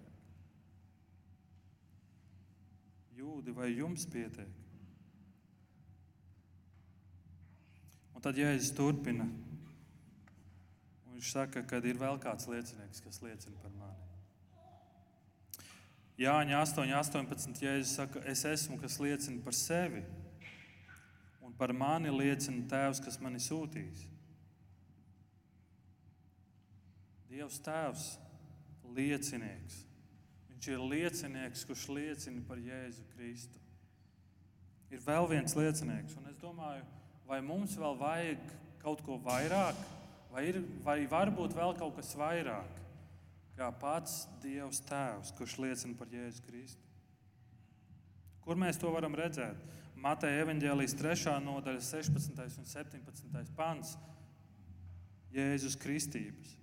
Jūdi, 3.14 3.54
vai 3.56 3.70
jums 3.72 4.08
pietiek? 4.10 4.62
Un 8.14 8.24
tad 8.26 8.40
Jēzus 8.40 8.74
turpina. 8.76 9.28
Viņš 11.14 11.30
saka, 11.38 11.62
ka 11.68 11.78
ir 11.86 12.00
vēl 12.02 12.18
kāds 12.20 12.50
liecinieks, 12.50 13.04
kas 13.06 13.22
liecina 13.24 13.56
par 13.62 13.72
mani. 13.78 14.10
Jāņa 16.20 16.60
8, 16.60 16.90
18. 16.98 17.62
Jēzus 17.64 17.94
saka, 18.00 18.22
es 18.30 18.44
esmu, 18.46 18.80
kas 18.82 19.00
liecina 19.02 19.40
par 19.46 19.56
sevi, 19.58 20.04
un 21.42 21.54
par 21.58 21.74
mani 21.74 22.12
liecina 22.14 22.66
Tēvs, 22.70 23.02
kas 23.06 23.22
mani 23.22 23.42
sūtīs. 23.42 24.04
Dievs 27.34 27.58
Tēvs, 27.66 28.04
liecinieks. 28.94 29.80
Viņš 30.52 30.68
ir 30.70 30.84
liecinieks, 30.92 31.64
kurš 31.66 31.88
liecina 31.90 32.44
par 32.46 32.62
Jēzu 32.62 33.06
Kristu. 33.16 33.62
Ir 34.94 35.02
vēl 35.02 35.26
viens 35.32 35.56
liecinieks, 35.58 36.14
un 36.20 36.30
es 36.30 36.38
domāju, 36.38 36.86
vai 37.26 37.42
mums 37.42 37.74
vēl 37.80 37.98
vajag 37.98 38.54
kaut 38.84 39.02
ko 39.02 39.18
vairāk? 39.26 39.82
Vai, 40.30 40.46
ir, 40.52 40.62
vai 40.86 41.00
var 41.10 41.34
būt 41.34 41.58
vēl 41.58 41.74
kaut 41.80 41.98
kas 41.98 42.14
vairāk, 42.18 42.80
kā 43.58 43.74
pats 43.82 44.24
Dievs 44.46 44.84
Tēvs, 44.86 45.34
kurš 45.38 45.58
liecina 45.66 45.98
par 45.98 46.14
Jēzu 46.14 46.46
Kristu? 46.46 46.90
Kur 48.46 48.60
mēs 48.60 48.78
to 48.78 48.94
varam 48.94 49.18
redzēt? 49.18 49.58
Mateja 50.04 50.44
evanģēlijas 50.46 51.00
3. 51.00 51.38
nodaļa, 51.42 51.82
16. 51.82 52.60
un 52.62 52.68
17. 52.70 53.54
pants. 53.58 53.96
Jēzus 55.34 55.80
Kristības. 55.82 56.60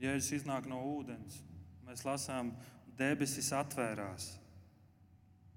Jēzus 0.00 0.40
iznāk 0.40 0.68
no 0.70 0.80
ūdens. 0.96 1.40
Mēs 1.86 2.04
lasām, 2.06 2.54
debesis 2.98 3.50
atvērās. 3.56 4.32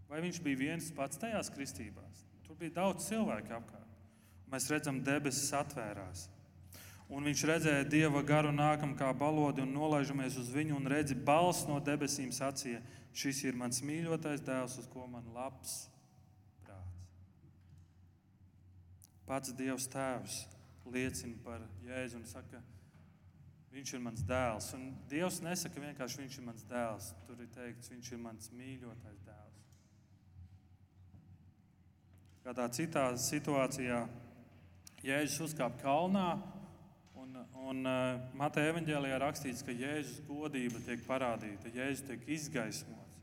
Vai 0.09 0.21
viņš 0.23 0.39
bija 0.43 0.59
viens 0.59 0.91
pats 0.95 1.19
tajās 1.21 1.51
kristībās? 1.53 2.25
Tur 2.45 2.57
bija 2.59 2.75
daudz 2.81 3.07
cilvēku 3.07 3.55
apkārt. 3.55 3.99
Mēs 4.51 4.69
redzam, 4.69 4.99
debesis 5.05 5.53
atvērās. 5.57 6.27
Un 7.13 7.25
viņš 7.27 7.45
redzēja 7.49 7.87
dieva 7.89 8.21
garu 8.25 8.51
nākam 8.53 8.93
kā 8.97 9.09
balodi 9.13 9.61
un 9.63 9.73
nolaižamies 9.75 10.37
uz 10.41 10.51
viņu, 10.53 10.77
un 10.79 10.89
redzi, 10.89 11.15
balss 11.15 11.67
no 11.69 11.79
debesīm 11.83 12.31
sacīja: 12.33 12.81
Šis 13.13 13.43
ir 13.45 13.57
mans 13.57 13.83
mīļotais 13.85 14.41
dēls, 14.45 14.79
uz 14.81 14.87
ko 14.89 15.05
man 15.07 15.27
labs 15.35 15.83
prāts. 16.63 16.93
Pats 19.27 19.53
Dievs 19.55 19.87
Tēvs 19.87 20.39
liecina 20.91 21.37
par 21.45 21.61
Jēzu 21.85 22.19
un 22.19 22.25
saka, 22.27 22.61
Viņš 23.73 23.93
ir 23.95 24.01
mans 24.05 24.23
dēls. 24.29 24.69
Un 24.77 24.91
Dievs 25.09 25.41
nesaka 25.41 25.81
vienkārši, 25.81 26.21
Viņš 26.23 26.39
ir 26.39 26.47
mans 26.47 26.65
dēls. 26.69 27.11
Tur 27.27 27.41
ir 27.41 27.49
teikts, 27.55 27.91
Viņš 27.93 28.11
ir 28.13 28.21
mans 28.21 28.51
mīļotais 28.53 29.21
dēls. 29.25 29.61
Kādā 32.43 32.67
citā 32.75 33.07
situācijā 33.17 34.03
Jēzus 35.03 35.49
uzkāpa 35.49 35.79
kalnā 35.83 36.27
Un 37.63 37.85
uh, 37.87 38.17
Mateja 38.35 38.73
evanģēlijā 38.73 39.17
rakstīts, 39.23 39.63
ka 39.63 39.71
Jēzus 39.71 40.19
godība 40.27 40.81
tiek 40.83 41.03
parādīta, 41.07 41.71
Jēzus 41.71 42.03
tiek 42.09 42.25
izgaismots. 42.35 43.21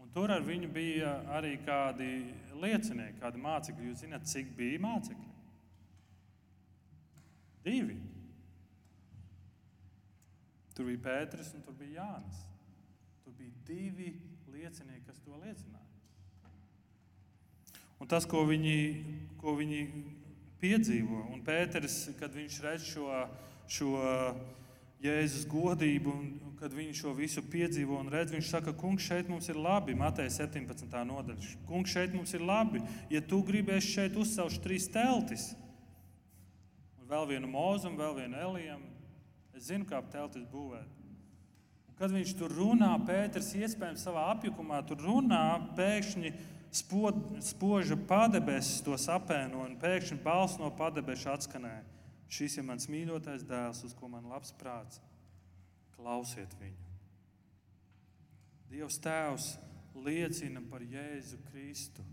Un 0.00 0.08
tur 0.14 0.32
ar 0.32 0.40
viņu 0.46 0.70
bija 0.72 1.10
arī 1.36 1.58
kādi 1.66 2.08
liecinieki, 2.56 3.18
kādi 3.20 3.42
mācekļi. 3.44 3.90
Jūs 3.90 4.04
zināt, 4.06 4.24
cik 4.30 4.54
bija 4.56 4.80
mācekļi? 4.80 5.28
Divi. 7.68 7.98
Tur 10.78 10.86
bija 10.86 11.00
Pēters 11.02 11.48
un 11.58 11.62
tur 11.66 11.74
bija 11.74 12.04
Jānis. 12.04 12.42
Tur 13.24 13.34
bija 13.34 13.50
divi 13.66 14.12
liecinieki, 14.46 15.02
kas 15.08 15.16
to 15.24 15.34
liecināja. 15.34 15.88
Un 17.98 18.06
tas, 18.06 18.22
ko 18.30 18.44
viņi, 18.46 18.76
ko 19.40 19.56
viņi 19.58 19.80
piedzīvo. 20.62 21.24
Un 21.34 21.42
Pēters, 21.42 21.96
kad 22.20 22.30
viņš 22.30 22.58
redz 22.62 22.86
šo, 22.92 23.08
šo 23.66 23.90
Jēzus 25.02 25.48
godību, 25.50 26.14
un 26.14 26.54
kad 26.62 26.70
viņš 26.74 27.00
šo 27.02 27.14
visu 27.18 27.42
piedzīvo 27.50 27.98
un 27.98 28.12
redz, 28.14 28.36
viņš 28.36 28.50
saka, 28.50 28.74
kungs, 28.78 29.02
šeit 29.06 29.26
mums 29.30 29.50
ir 29.50 29.58
labi. 29.58 29.98
Mateja 29.98 30.30
17. 30.44 30.86
nodaļa. 31.10 31.56
Kungs, 31.66 31.90
šeit 31.90 32.14
mums 32.14 32.34
ir 32.38 32.46
labi. 32.46 32.84
Ja 33.10 33.18
tu 33.18 33.40
gribēsi 33.46 33.96
šeit 33.96 34.18
uzcelšu 34.18 34.62
trīs 34.62 34.86
teltis, 34.94 35.50
un 37.02 37.10
vēl 37.10 37.28
vienu 37.34 37.50
mūzu, 37.50 37.90
un 37.90 37.98
vēl 37.98 38.16
vienu 38.22 38.38
elijam, 38.46 38.86
es 39.56 39.68
zinu, 39.70 39.86
kā 39.88 40.00
teltis 40.12 40.46
būvēt. 40.50 40.94
Un 41.88 41.96
kad 41.98 42.12
viņš 42.14 42.34
tur 42.38 42.52
runā, 42.54 42.92
Pēters 43.08 43.54
iespējams 43.58 44.04
savā 44.06 44.28
apjukumā 44.34 44.82
tur 44.86 45.00
runā, 45.02 45.44
pēkšņi 45.78 46.32
spod, 46.70 47.20
spoža 47.44 47.96
padebesis 48.08 48.82
to 48.84 48.96
apēno, 49.14 49.64
un 49.64 49.78
pēkšņi 49.80 50.20
balss 50.24 50.58
no 50.60 50.70
padebeša 50.78 51.38
atskanēja. 51.38 51.84
Šis 52.28 52.58
ir 52.60 52.66
mans 52.68 52.90
mīļotais 52.92 53.46
dēls, 53.48 53.80
uz 53.88 53.94
ko 53.96 54.10
man 54.12 54.28
labs 54.28 54.52
prāts. 54.60 55.00
Klausiet 55.96 56.52
viņu. 56.60 56.84
Dievs 58.68 58.98
Tēvs 59.00 59.48
liecina 60.04 60.60
par 60.70 60.84
Jēzu 60.84 61.40
Kristu. 61.48 62.04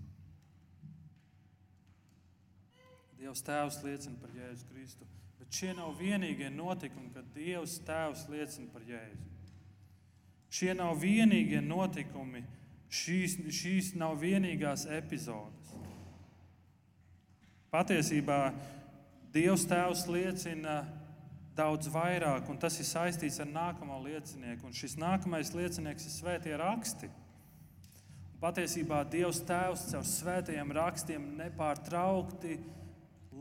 Dievs 3.20 3.44
Tēvs 3.44 3.82
liecina 3.84 4.16
par 4.22 4.32
Jēzu 4.36 4.70
Kristu. 4.72 5.08
Bet 5.40 5.56
šie 5.56 5.74
nav 5.78 5.96
vienīgie 6.00 6.50
notikumi, 6.54 7.12
kad 7.14 7.28
Dievs 7.36 7.78
Tēvs 7.86 8.28
liecina 8.32 8.72
par 8.74 8.86
Jēzu. 8.88 9.32
Šie 10.56 10.72
nav 10.78 10.96
vienīgie 11.02 11.60
notikumi, 11.62 12.46
šīs, 12.88 13.40
šīs 13.52 13.94
nav 14.00 14.16
vienīgās 14.22 14.86
epizodes. 14.88 15.74
Patiesībā 17.74 18.54
Dievs 19.36 19.66
Tēvs 19.68 20.06
liecina 20.08 20.78
daudz 21.56 21.90
vairāk, 21.92 22.48
un 22.52 22.60
tas 22.60 22.78
ir 22.80 22.88
saistīts 22.88 23.40
ar 23.44 23.50
nākamo 23.52 23.98
liecinieku. 24.04 24.68
Un 24.68 24.76
šis 24.76 24.98
nākamais 25.00 25.54
liecinieks 25.56 26.08
ir 26.08 26.14
svētie 26.14 26.56
raksti. 26.60 27.10
Un 28.32 28.40
patiesībā 28.44 29.04
Dievs 29.12 29.42
Tēvs 29.48 29.90
caur 29.92 30.08
svētajiem 30.08 30.72
rakstiem 30.76 31.30
nepārtraukti 31.40 32.60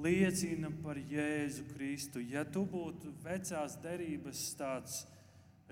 liecina 0.02 0.70
par 0.82 0.98
Jēzu 0.98 1.66
Kristu. 1.74 2.22
Ja 2.22 2.44
tu 2.44 2.64
būtu 2.68 3.12
vecās 3.24 3.76
derības 3.82 4.46
tāds 4.58 5.04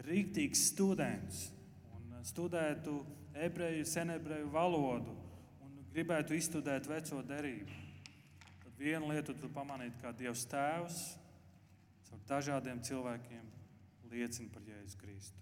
rīktīgs 0.07 0.69
students 0.73 1.49
un 1.97 2.15
studētu 2.27 3.01
ebreju, 3.35 3.85
senebreju 3.89 4.51
valodu 4.53 5.15
un 5.65 5.79
gribētu 5.93 6.37
izstudēt 6.37 6.89
veco 6.91 7.23
derību, 7.27 7.81
vienu 8.83 9.13
lietu 9.13 9.35
tu 9.39 9.51
pamanītu, 9.53 9.99
kā 10.03 10.11
Dievs 10.17 10.45
Tēvs 10.51 11.03
caur 12.09 12.23
dažādiem 12.29 12.83
cilvēkiem 12.85 13.45
liecina 14.13 14.51
par 14.53 14.65
Jēzu 14.67 14.99
Kristu. 15.01 15.39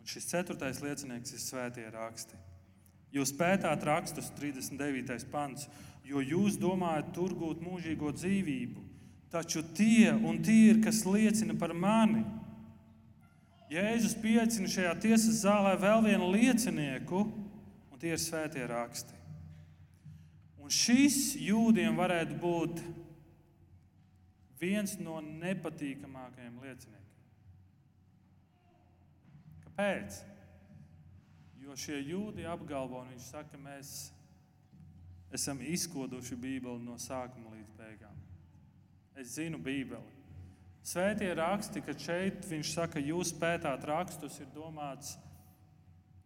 Un 0.00 0.08
šis 0.08 0.28
ceturtais 0.30 0.80
liecinieks 0.84 1.34
ir 1.34 1.42
svētie 1.42 1.86
raksti. 1.90 2.38
Jūs 3.16 3.32
pētāt 3.36 3.84
rakstus, 3.86 4.30
39. 4.38 5.26
pants, 5.32 5.66
jo 6.06 6.22
jūs 6.22 6.58
domājat 6.60 7.10
tur 7.16 7.34
gūt 7.34 7.62
mūžīgo 7.64 8.12
dzīvību, 8.14 8.82
taču 9.32 9.64
tie 9.76 10.12
un 10.14 10.38
tie 10.44 10.70
ir, 10.70 10.82
kas 10.84 11.02
liecina 11.08 11.56
par 11.58 11.74
mani. 11.74 12.22
Jēzus 13.72 14.14
pieaicina 14.22 14.70
šajā 14.70 14.92
tiesas 15.02 15.42
zālē 15.42 15.74
vēl 15.82 16.04
vienu 16.06 16.30
liecinieku, 16.30 17.24
un 17.90 17.98
tie 17.98 18.14
ir 18.14 18.22
svētie 18.22 18.62
raksti. 18.70 19.16
Un 20.62 20.70
šis 20.70 21.34
jūdiem 21.42 21.98
varētu 21.98 22.38
būt 22.42 22.80
viens 24.62 24.96
no 25.02 25.18
nepatīkamākajiem 25.24 26.62
lieciniekiem. 26.62 27.02
Kāpēc? 29.66 30.22
Jo 31.66 31.74
šie 31.74 31.98
jūdi 32.06 32.46
apgalvo, 32.46 33.02
un 33.02 33.10
viņš 33.10 33.30
saka, 33.34 33.58
mēs 33.58 33.96
esam 35.36 35.60
izkoduši 35.60 36.36
Bībeli 36.40 36.82
no 36.84 36.96
sākuma 37.00 37.52
līdz 37.54 37.72
beigām. 37.76 38.22
Es 39.16 39.36
zinu 39.36 39.60
Bībeli. 39.62 40.14
Svētie 40.86 41.32
raksti, 41.34 41.82
ka 41.82 41.96
šeit 41.98 42.44
viņš 42.46 42.72
saka, 42.76 43.02
jūs 43.02 43.32
pētāt 43.36 43.84
rakstus, 43.88 44.38
ir 44.38 44.50
domāts 44.54 45.16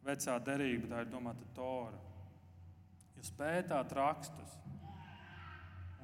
vecā 0.05 0.37
derība, 0.45 0.91
tā 0.91 1.05
ir 1.05 1.13
domāta 1.13 1.47
Tora. 1.57 1.97
Jūs 3.17 3.33
pētāt 3.39 3.95
rakstus. 3.97 4.53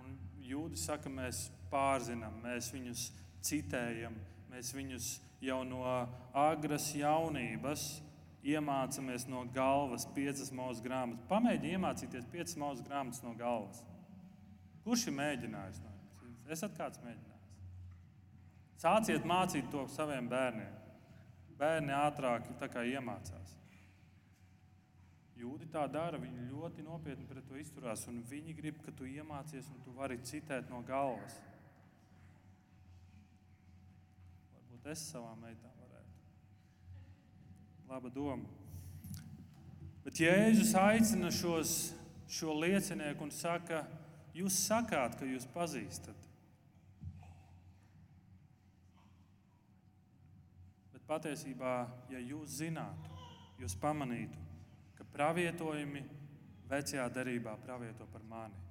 Un 0.01 0.17
jūdzi 0.45 0.81
saka, 0.87 1.13
mēs 1.13 1.47
pārzinām, 1.73 2.41
mēs 2.45 2.71
viņus 2.73 3.11
citējam, 3.45 4.17
mēs 4.53 4.73
viņus 4.77 5.13
jau 5.45 5.61
no 5.69 5.85
agras 6.33 6.91
jaunības 6.97 7.87
iemācāmies 8.47 9.27
no 9.31 9.43
galvas 9.55 10.07
piecas 10.15 10.53
mūža 10.55 10.85
grāmatas. 10.85 11.27
Pamēģiniet 11.31 11.77
iemācīties 11.77 12.29
piecas 12.31 12.57
mūža 12.61 12.87
grāmatas 12.87 13.23
no 13.25 13.35
galvas. 13.39 13.83
Kurš 14.87 15.09
ir 15.11 15.17
mēģinājis 15.19 15.83
no 15.83 15.93
jums? 15.93 16.41
Esat 16.57 16.77
kāds 16.79 17.03
mēģinājis? 17.03 17.37
Sāciet 18.83 19.27
mācīt 19.27 19.71
to 19.73 19.87
saviem 19.91 20.29
bērniem. 20.31 20.75
Bērni 21.59 21.95
ātrāk 21.97 22.51
iemācās. 22.85 23.55
Jūdi 25.37 25.69
tā 25.73 25.83
dara, 25.93 26.17
viņi 26.21 26.49
ļoti 26.49 26.85
nopietni 26.85 27.27
pret 27.29 27.45
to 27.49 27.59
izturās, 27.61 28.07
un 28.09 28.23
viņi 28.29 28.55
grib, 28.57 28.81
ka 28.85 28.93
tu 28.97 29.09
iemācies 29.09 29.69
un 29.73 29.83
tu 29.85 29.93
vari 29.97 30.17
citēt 30.25 30.71
no 30.73 30.81
galvas. 30.87 31.37
Varbūt 34.55 34.93
es 34.95 35.09
savām 35.13 35.45
meitām. 35.45 35.76
Laba 37.87 38.11
doma. 38.11 38.49
Bet 40.03 40.19
Jēzus 40.19 40.73
aicina 40.79 41.31
šos, 41.35 41.93
šo 42.31 42.55
liecinieku 42.59 43.27
un 43.27 43.31
saka, 43.35 43.85
jūs 44.35 44.59
sakāt, 44.67 45.15
ka 45.19 45.27
jūs 45.27 45.47
pazīstat. 45.55 46.27
Bet 50.95 51.07
patiesībā, 51.07 51.77
ja 52.11 52.23
jūs 52.23 52.59
zinātu, 52.59 53.17
jūs 53.63 53.79
pamanītu, 53.83 54.43
ka 54.99 55.07
pravietojumi 55.15 56.03
vecajā 56.71 57.07
derībā 57.15 57.55
pravieto 57.63 58.07
par 58.13 58.23
mani. 58.27 58.63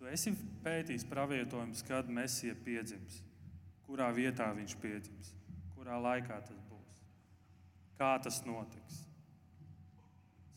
Tu 0.00 0.08
esi 0.10 0.32
pētījis 0.64 1.04
pravietojumus, 1.08 1.84
kad 1.86 2.08
Mēsija 2.12 2.56
piedzims, 2.64 3.20
kurā 3.86 4.08
vietā 4.16 4.50
viņš 4.56 4.76
piedzims, 4.80 5.34
kurā 5.76 6.00
laikā 6.00 6.40
tas 6.48 6.58
būs, 6.68 6.73
kā 7.98 8.14
tas 8.24 8.40
notiks, 8.46 9.04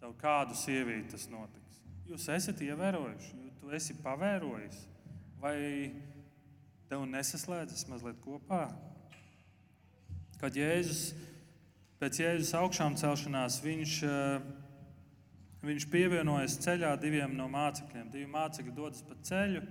caur 0.01 0.17
kādu 0.21 0.57
sievieti 0.57 1.13
tas 1.15 1.27
notiks. 1.31 1.81
Jūs 2.07 2.27
esat 2.31 2.61
ievērojuši, 2.63 3.39
tu 3.59 3.71
esi 3.75 3.97
pavērojis, 4.03 4.83
vai 5.41 5.57
tev 6.87 7.03
nesaslēdzas 7.09 7.87
mazliet 7.91 8.21
kopā? 8.23 8.67
Kad 10.37 10.55
Jēzus 10.55 11.15
Pēc 11.97 12.19
Jēzus 12.21 12.51
augšām 12.53 12.93
celšanās 12.93 13.55
viņš, 13.63 13.93
eh, 14.05 14.41
viņš 15.65 15.85
pievienojas 15.89 16.59
ceļā 16.61 16.91
diviem 17.01 17.33
no 17.33 17.47
mācekļiem. 17.49 18.11
Divi 18.13 18.27
mācekļi 18.29 18.73
dodas 18.75 19.01
pa 19.01 19.15
ceļu, 19.15 19.63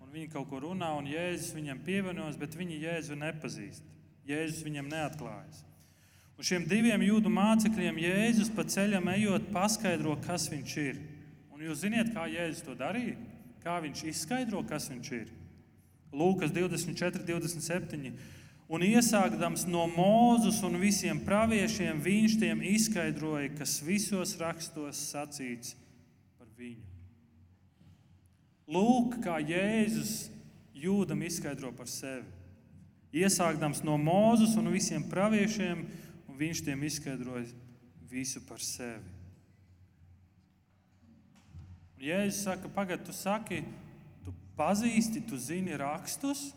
un 0.00 0.12
viņi 0.12 0.30
kaut 0.30 0.48
ko 0.48 0.60
runā, 0.62 0.92
un 0.96 1.10
Jēzus 1.10 1.56
viņam 1.56 1.82
pievienojas, 1.82 2.38
bet 2.38 2.54
viņi 2.54 2.78
Jēzu 2.84 3.18
nepazīst. 3.18 3.82
Jēzus 4.24 4.62
viņam 4.62 4.88
neatklājas. 4.94 5.64
Un 6.42 6.46
šiem 6.48 6.64
diviem 6.66 6.98
jūdu 7.06 7.30
mācekļiem 7.30 8.00
Jēzus 8.02 8.48
pa 8.50 8.64
ceļam 8.66 9.04
ejot, 9.12 9.44
paskaidro, 9.54 10.16
kas 10.24 10.48
viņš 10.50 10.72
ir. 10.82 10.96
Un 11.54 11.62
jūs 11.62 11.84
zināt, 11.84 12.10
kā 12.10 12.24
Jēzus 12.26 12.64
to 12.66 12.74
darīja? 12.74 13.14
Kā 13.62 13.76
viņš 13.84 14.02
izskaidro, 14.10 14.64
kas 14.66 14.88
viņš 14.90 15.12
ir? 15.20 15.30
Lūkas 16.10 16.50
24, 16.50 17.22
27. 17.30 18.10
Un 18.74 18.86
iesākdams 18.88 19.68
no 19.70 19.86
Mūzus 19.94 20.58
un 20.66 20.82
visiem 20.82 21.22
praviešiem, 21.22 22.02
viņš 22.02 22.36
tiem 22.42 22.66
izskaidroja, 22.72 23.54
kas 23.62 23.78
visos 23.86 24.34
rakstos 24.42 25.06
sacīts 25.14 25.76
par 26.40 26.50
viņu. 26.58 26.82
Lūk, 28.66 29.20
kā 29.22 29.38
Jēzus 29.38 30.24
jūdam 30.74 31.22
izskaidro 31.22 31.70
par 31.70 31.86
sevi. 31.86 32.26
Iesākdams 33.14 33.86
no 33.86 33.94
Mūzus 33.94 34.58
un 34.58 34.74
visiem 34.74 35.06
praviešiem, 35.06 35.86
un 36.32 36.38
viņš 36.40 36.62
tiem 36.64 36.82
izskaidroja 36.88 37.44
visu 38.08 38.40
par 38.48 38.62
sevi. 38.64 39.20
Jēzus 42.02 42.40
saka, 42.48 42.70
pagaidi, 42.72 43.04
tu 43.06 43.14
saki, 43.14 43.60
tu 44.24 44.32
pazīsti, 44.58 45.20
tu 45.28 45.36
zini 45.38 45.76
rakstus. 45.78 46.48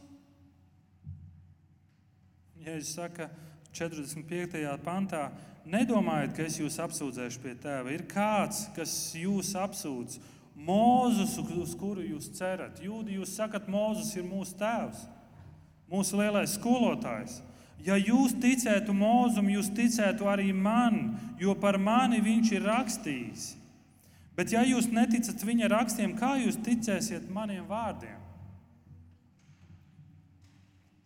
Jēzus 2.64 2.96
saka, 2.96 3.28
45. 3.76 4.64
pantā, 4.82 5.28
nedomājiet, 5.68 6.34
ka 6.38 6.48
es 6.48 6.58
jūs 6.62 6.80
apsūdzēšu 6.82 7.44
pie 7.44 7.54
tēva. 7.62 7.92
Ir 7.94 8.08
kāds, 8.10 8.66
kas 8.78 8.96
jūs 9.20 9.54
apsūdz, 9.60 10.22
Mūzus, 10.56 11.34
uz 11.52 11.74
kuru 11.76 12.00
jūs 12.00 12.30
cerat. 12.38 12.80
Jūdi, 12.80 13.18
jūs 13.20 13.34
sakat, 13.36 13.68
Mūzus 13.68 14.14
ir 14.16 14.24
mūsu 14.24 14.56
tēvs. 14.56 15.04
mūsu 15.92 16.16
lielais 16.16 16.56
skolotājs. 16.56 17.42
Ja 17.84 17.98
jūs 18.00 18.34
ticētu 18.42 18.96
mūzum, 18.96 19.50
jūs 19.52 19.70
ticētu 19.76 20.30
arī 20.30 20.50
man, 20.54 21.18
jo 21.42 21.54
par 21.60 21.78
mani 21.78 22.22
viņš 22.24 22.52
ir 22.56 22.66
rakstījis. 22.66 23.46
Bet, 24.36 24.52
ja 24.52 24.66
jūs 24.68 24.90
neticat 24.92 25.44
viņa 25.48 25.70
rakstiem, 25.72 26.16
kā 26.20 26.36
jūs 26.42 26.58
ticēsiet 26.66 27.30
maniem 27.32 27.64
vārdiem? 27.70 28.20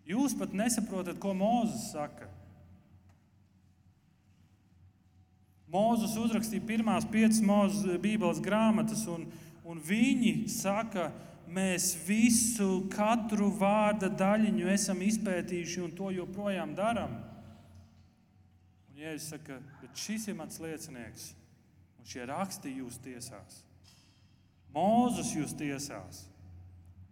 Jūs 0.09 0.33
pat 0.33 0.55
nesaprotat, 0.57 1.19
ko 1.21 1.35
Mozus 1.37 1.91
saka. 1.91 2.25
Mozus 5.69 6.15
uzrakstīja 6.17 6.65
pirmās 6.65 7.05
piecas 7.05 7.43
mūža 7.45 7.99
Bībeles 8.01 8.39
grāmatas, 8.41 9.03
un, 9.05 9.27
un 9.61 9.77
viņi 9.85 10.47
saka, 10.49 11.11
mēs 11.53 11.93
visu, 12.05 12.85
katru 12.93 13.49
vārda 13.59 14.09
daļiņu 14.09 14.69
esam 14.73 15.01
izpētījuši 15.05 15.83
un 15.85 15.93
to 15.97 16.11
joprojām 16.13 16.75
darām. 16.77 17.17
Un 18.89 19.01
Jēzus 19.01 19.33
saka, 19.33 19.59
bet 19.81 19.97
šis 19.97 20.29
ir 20.29 20.37
mans 20.37 20.59
liecinieks, 20.61 21.31
un 21.99 22.09
šie 22.09 22.25
raksti 22.29 22.75
jūs 22.79 22.99
tiesās. 23.03 23.63
Mūzus 24.75 25.33
jūs 25.33 25.55
tiesās, 25.57 26.25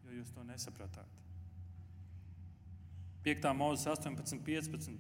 jo 0.06 0.19
jūs 0.19 0.34
to 0.36 0.45
nesapratāt. 0.45 1.13
5. 3.26 3.50
mūzes 3.58 3.89
18, 3.91 4.39
15 4.45 4.93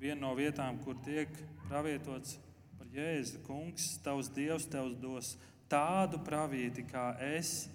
viena 0.00 0.20
no 0.20 0.34
vietām, 0.36 0.76
kur 0.84 0.98
tiek 1.06 1.30
pravietots 1.68 2.36
par 2.76 2.90
Jēzu. 2.92 3.40
Kungs, 3.46 3.94
tavs 4.04 4.28
Dievs, 4.34 4.66
tevs 4.68 4.98
dos 5.00 5.36
tādu 5.70 6.20
pravieti 6.26 6.84
kā 6.86 7.14
es 7.24 7.66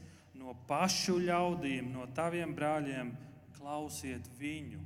no 0.42 0.56
pašu 0.68 1.20
ļaudīm, 1.22 1.92
no 1.94 2.08
taviem 2.18 2.56
brāļiem. 2.58 3.14
Klausiet 3.62 4.26
viņu, 4.40 4.82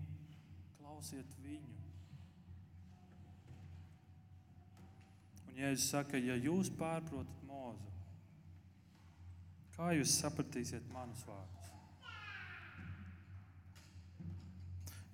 klausiet 0.82 1.36
viņu. 1.39 1.76
Un 5.48 5.62
Jēzus 5.62 5.91
saka, 5.94 6.20
ja 6.20 6.36
jūs 6.36 6.68
pārprotat 6.76 7.46
mūzu, 7.48 7.94
kā 9.78 9.94
jūs 9.96 10.18
sapratīsiet 10.20 10.89
manus 10.91 11.24
vārdus? 11.28 11.72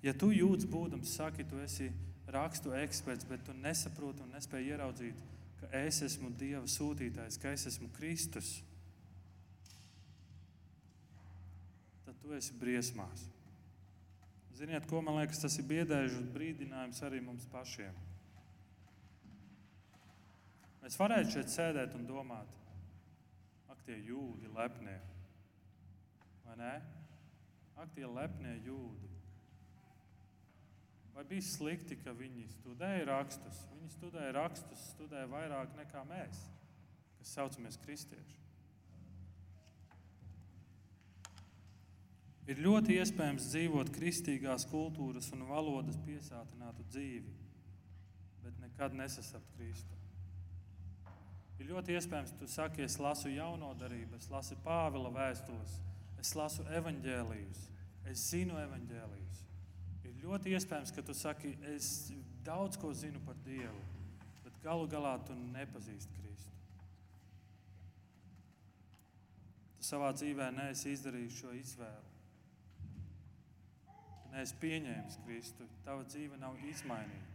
Ja 0.02 0.10
tu 0.18 0.32
jūtas 0.34 0.66
būdams, 0.66 1.14
saki, 1.14 1.46
tu 1.46 1.60
esi 1.62 1.92
rakstu 2.34 2.74
eksperts, 2.74 3.28
bet 3.30 3.44
tu 3.46 3.54
nesaproti 3.54 4.24
un 4.24 4.34
nespēji 4.34 4.74
ieraudzīt, 4.74 5.22
ka 5.60 5.70
es 5.84 6.02
esmu 6.02 6.32
Dieva 6.34 6.66
sūtītājs, 6.66 7.38
ka 7.38 7.54
es 7.54 7.68
esmu 7.70 7.92
Kristus, 7.94 8.56
tad 12.06 12.18
tu 12.22 12.34
esi 12.36 12.54
briesmās. 12.58 13.26
Ziniet, 14.56 14.86
ko 14.86 15.00
man 15.02 15.16
liekas, 15.20 15.40
tas 15.42 15.56
ir 15.58 15.66
biedēžu 15.66 16.20
brīdinājums 16.34 17.00
arī 17.06 17.22
mums 17.24 17.46
pašiem. 17.50 17.96
Mēs 20.82 20.98
varētu 20.98 21.36
šeit 21.36 21.52
sēdēt 21.52 21.94
un 21.96 22.04
domāt, 22.08 22.50
ak, 23.70 23.80
tie 23.86 23.96
jūdi 24.02 24.50
lepnie. 24.54 24.98
Vai 26.44 26.58
ne? 26.58 26.74
Ak, 27.78 27.94
tie 27.94 28.06
lepnie 28.06 28.56
jūdi. 28.66 29.10
Vai 31.14 31.24
bija 31.28 31.44
slikti, 31.44 31.96
ka 32.02 32.14
viņi 32.16 32.48
studēja 32.58 33.06
rakstus? 33.08 33.64
Viņi 33.72 33.90
studēja 33.94 34.36
rakstus, 34.36 34.84
studēja 34.96 35.30
vairāk 35.30 35.74
nekā 35.78 36.04
mēs, 36.08 36.44
kas 37.18 37.34
saucamies 37.38 37.78
kristieši. 37.84 38.41
Ir 42.52 42.58
ļoti 42.60 42.98
iespējams 43.00 43.46
dzīvot 43.48 43.90
kristīgās 43.94 44.66
kultūras 44.68 45.30
un 45.32 45.46
valodas 45.48 45.96
piesātinātu 46.04 46.84
dzīvi, 46.90 47.30
bet 48.42 48.58
nekad 48.60 48.96
nesastapt 48.98 49.54
Kristu. 49.56 49.96
Ir 51.62 51.70
ļoti 51.70 51.96
iespējams, 51.96 52.34
ka 52.34 52.42
tu 52.42 52.48
saki, 52.50 52.84
es 52.84 52.98
lasu 53.00 53.32
jauno 53.32 53.70
darību, 53.80 54.18
es 54.18 54.28
lasu 54.28 54.58
Pāvila 54.66 55.08
vēstules, 55.14 55.78
es 56.20 56.34
lasu 56.36 56.66
evaņģēlijus, 56.76 57.64
es 58.12 58.26
zinu 58.34 58.60
evaņģēlijus. 58.66 59.42
Ir 60.10 60.20
ļoti 60.26 60.52
iespējams, 60.52 60.92
ka 60.92 61.06
tu 61.08 61.16
saki, 61.16 61.54
es 61.72 62.10
daudz 62.44 62.76
ko 62.76 62.92
zinu 62.92 63.22
par 63.24 63.38
Dievu, 63.46 63.80
bet 64.44 64.60
galu 64.64 64.90
galā 64.92 65.16
tu 65.24 65.38
nepazīsti 65.40 66.20
Kristu. 66.20 66.56
Tu 69.78 69.88
savā 69.88 70.12
dzīvē 70.18 70.52
neesi 70.58 70.92
izdarījis 70.92 71.38
šo 71.40 71.56
izvēli. 71.56 72.11
Neesi 74.32 74.56
pieņēmis 74.62 75.18
Kristu, 75.26 75.66
tava 75.84 76.06
dzīve 76.08 76.38
nav 76.40 76.56
izmainīta. 76.64 77.32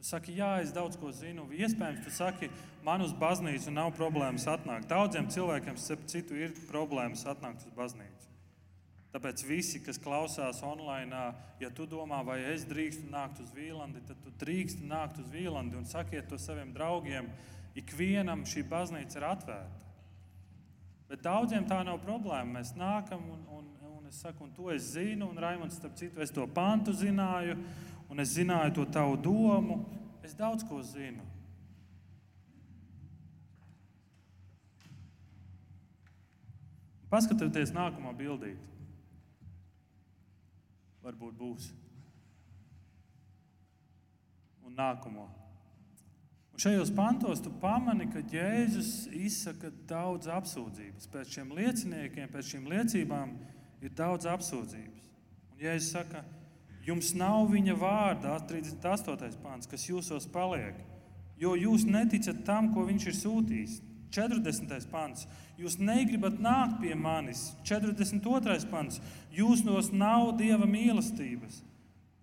Tu 0.00 0.06
saki, 0.08 0.34
jā, 0.36 0.54
es 0.64 0.72
daudz 0.72 0.96
ko 1.00 1.10
zinu. 1.12 1.46
Iespējams, 1.52 2.00
tu 2.04 2.12
saki, 2.12 2.48
man 2.84 3.04
uz 3.04 3.12
baznīcu 3.16 3.72
nav 3.72 3.90
problēmas 3.96 4.46
atnākt. 4.48 4.88
Daudziem 4.88 5.28
cilvēkiem, 5.32 5.76
starp 5.80 6.06
citu, 6.08 6.36
ir 6.36 6.54
problēmas 6.70 7.26
atnākt 7.28 7.66
uz 7.68 7.74
baznīcu. 7.76 8.28
Tāpēc 9.10 9.42
visi, 9.42 9.80
kas 9.82 9.98
klausās 10.00 10.62
online, 10.62 11.20
ja 11.60 11.70
tu 11.74 11.84
domā, 11.90 12.20
vai 12.24 12.38
es 12.52 12.64
drīkstu 12.68 13.08
nākt 13.10 13.40
uz 13.42 13.50
Vīlandi, 13.56 14.04
tad 14.06 14.20
tu 14.22 14.32
drīksti 14.40 14.86
nākt 14.86 15.18
uz 15.20 15.28
Vīlandi 15.32 15.76
un 15.80 15.88
sakiet 15.88 16.28
to 16.30 16.38
saviem 16.38 16.70
draugiem. 16.76 17.28
Ikvienam 17.80 18.46
šī 18.48 18.62
baznīca 18.70 19.18
ir 19.18 19.26
atvērta. 19.32 19.88
Bet 21.10 21.24
daudziem 21.26 21.66
tā 21.66 21.80
nav 21.84 21.98
problēma. 22.04 22.60
Mēs 22.60 22.76
nākam 22.78 23.24
un, 23.34 23.42
un 23.58 23.69
es 24.10 24.20
saku, 24.20 24.44
un 24.44 24.50
to 24.52 24.70
es 24.74 24.92
zinu, 24.92 25.28
un 25.30 25.38
Raimons, 25.38 25.76
starp 25.78 25.94
citu, 25.94 26.20
es 26.20 26.32
to 26.34 26.42
pantu 26.50 26.90
zināju, 26.92 27.54
un 28.10 28.20
es 28.20 28.34
zināju 28.34 28.74
to 28.74 28.86
tavu 28.90 29.14
domu. 29.22 29.84
Es 30.26 30.34
daudz 30.36 30.66
ko 30.66 30.82
zinu. 30.84 31.22
Paskatieties 37.10 37.72
nākamo 37.74 38.12
bildīti 38.18 38.66
varbūt 41.02 41.38
būs. 41.38 41.70
Un 44.66 44.74
nākamo. 44.78 45.24
Un 46.50 46.62
šajos 46.62 46.92
pantos 46.94 47.40
tu 47.42 47.50
pamani, 47.62 48.10
ka 48.12 48.20
Jēzus 48.20 49.08
izsaka 49.16 49.72
daudz 49.90 50.28
apsūdzības. 50.30 51.08
Pēc 51.10 51.38
šiem 51.38 51.54
lieciniekiem, 51.56 52.28
pēc 52.30 52.52
šīm 52.52 52.68
liecībām 52.70 53.34
ir 53.80 53.92
daudz 53.96 54.28
apsūdzības. 54.28 55.10
Un 55.52 55.64
Jēzus 55.64 55.92
saka, 55.96 56.24
jums 56.86 57.12
nav 57.16 57.48
viņa 57.52 57.76
vārdā, 57.80 58.36
38. 58.48 59.40
pāns, 59.42 59.68
kas 59.70 59.86
jūsos 59.88 60.28
paliek, 60.32 60.76
jo 61.40 61.54
jūs 61.56 61.86
neticat 61.88 62.44
tam, 62.46 62.72
ko 62.74 62.86
viņš 62.88 63.08
ir 63.10 63.16
sūtījis. 63.20 63.78
40. 64.10 64.90
pants. 64.90 65.26
Jūs 65.54 65.76
negribat 65.78 66.40
nākt 66.42 66.80
pie 66.82 66.96
manis. 66.98 67.52
42. 67.62 68.66
pants. 68.70 68.98
Jūs 69.30 69.62
nos 69.62 69.92
nav 69.94 70.32
dieva 70.40 70.66
mīlestības. 70.66 71.60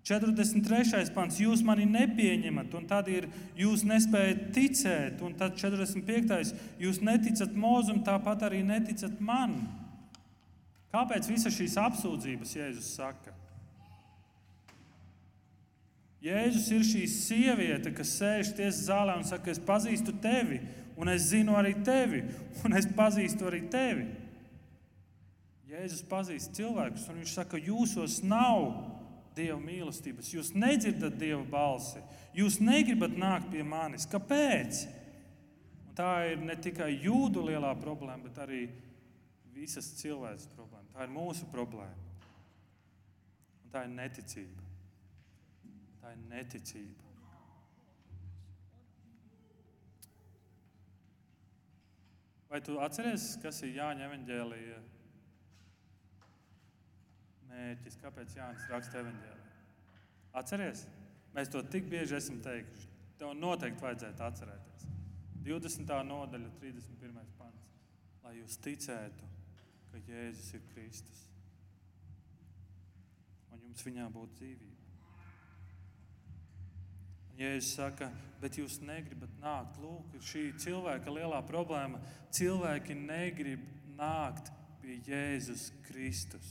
43. 0.08 1.12
pants. 1.15 1.39
Jūs 1.39 1.63
mani 1.67 1.88
nepieņemat, 1.88 2.76
un 2.80 2.86
tad 2.88 3.08
ir 3.12 3.28
jūs 3.60 3.84
nespējat 3.88 4.46
ticēt. 4.56 5.24
Un 5.24 5.36
tad 5.39 5.58
45. 5.60 6.54
jūs 6.80 7.02
neticat 7.04 7.56
mūzum, 7.56 8.04
tāpat 8.08 8.48
arī 8.48 8.63
neticat 8.67 9.20
man. 9.24 9.62
Kāpēc 10.93 11.28
visas 11.28 11.56
šīs 11.56 11.76
apsūdzības 11.82 12.56
Jēzus 12.56 12.93
saka? 12.95 13.34
Jēzus 16.23 16.67
ir 16.73 16.86
šī 16.88 17.04
sieviete, 17.12 17.91
kas 17.95 18.15
sēž 18.17 18.56
tiesas 18.58 18.88
zālē 18.88 19.17
un 19.19 19.28
saka, 19.28 19.52
es 19.54 19.62
pazīstu 19.63 20.15
tevi, 20.23 20.60
un 20.97 21.12
es 21.13 21.30
zinu 21.30 21.56
arī 21.60 21.76
tevi, 21.86 22.23
un 22.65 22.78
es 22.78 22.88
pazīstu 22.97 23.50
arī 23.50 23.62
tevi. 23.71 24.08
Jēzus 25.67 26.06
pazīst 26.08 26.56
cilvēkus, 26.58 27.10
un 27.12 27.19
viņš 27.21 27.34
saka, 27.41 27.60
jūsos 27.60 28.21
nav 28.26 28.71
Dieva 29.38 29.60
mīlestības, 29.62 30.32
jūs 30.34 30.56
nedzirdat 30.58 31.13
Dieva 31.19 31.43
balsi, 31.45 32.00
jūs 32.34 32.58
negribat 32.63 33.13
nākt 33.13 33.52
pie 33.52 33.62
manis. 33.62 34.08
Kāpēc? 34.10 34.88
Un 35.86 35.93
tā 35.99 36.14
ir 36.32 36.41
ne 36.41 36.55
tikai 36.57 36.89
jūdu 36.95 37.43
lielā 37.45 37.76
problēma, 37.78 38.24
bet 38.26 38.41
arī 38.47 38.64
visas 39.53 39.91
cilvēces 39.99 40.49
problēma. 40.55 40.66
Tā 40.98 41.06
ir 41.06 41.12
mūsu 41.14 41.45
problēma. 41.54 42.06
Un 43.62 43.74
tā 43.74 43.84
ir 43.86 43.91
neticība. 43.93 44.64
Tā 46.02 46.14
ir 46.16 46.24
neticība. 46.32 47.04
Vai 52.50 52.64
tu 52.66 52.80
atceries, 52.82 53.28
kas 53.43 53.62
ir 53.62 53.76
Jāņa 53.76 54.08
evanģēlīja 54.08 54.82
mērķis? 57.52 58.02
Kāpēc 58.02 58.34
Jānis 58.39 58.66
raksta 58.74 59.04
evanģēlīju? 59.04 59.56
Atceries? 60.41 60.86
Mēs 61.38 61.54
to 61.54 61.62
tik 61.62 61.91
bieži 61.93 62.18
esam 62.18 62.41
teikuši. 62.41 62.89
Tev 63.22 63.38
noteikti 63.38 63.86
vajadzētu 63.86 64.26
atcerēties. 64.32 64.89
20. 65.45 65.98
nodaļa, 66.10 66.56
31. 66.58 67.34
pants. 67.38 67.74
Lai 68.26 68.39
jūs 68.39 68.58
ticētu, 68.66 69.30
ka 69.91 70.01
Jēzus 70.07 70.53
ir 70.57 70.65
Kristus. 70.73 71.23
un 73.51 73.63
jums 73.63 73.85
viņā 73.85 74.05
būtu 74.13 74.38
dzīvība. 74.38 74.85
Un 77.31 77.41
Jēzus 77.41 77.73
saka, 77.77 78.11
bet 78.41 78.57
jūs 78.59 78.79
negribat 78.81 79.33
nākt. 79.41 79.79
Lūk, 79.81 80.17
šī 80.21 80.51
cilvēka 80.61 81.13
lielā 81.13 81.41
problēma. 81.47 82.01
Cilvēki 82.33 82.97
negrib 82.97 83.63
nākt 83.97 84.51
pie 84.81 84.99
Jēzus 85.07 85.71
Kristus. 85.88 86.47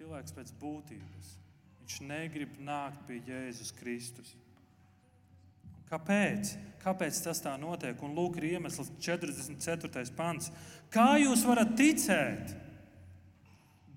Cilvēks 0.00 0.34
pēc 0.36 0.52
būtības. 0.60 1.34
Viņš 1.80 1.98
negrib 2.06 2.58
nākt 2.64 3.02
pie 3.08 3.20
Jēzus 3.26 3.74
Kristus. 3.76 4.34
Kāpēc? 5.90 6.54
Kāpēc 6.80 7.18
tas 7.24 7.42
tā 7.42 7.56
notiek? 7.60 7.98
Un 8.06 8.14
lūk, 8.16 8.38
ir 8.38 8.54
iemesls 8.54 8.92
44. 9.02 10.06
pants. 10.16 10.52
Kā 10.92 11.16
jūs 11.20 11.42
varat 11.48 11.74
ticēt? 11.76 12.54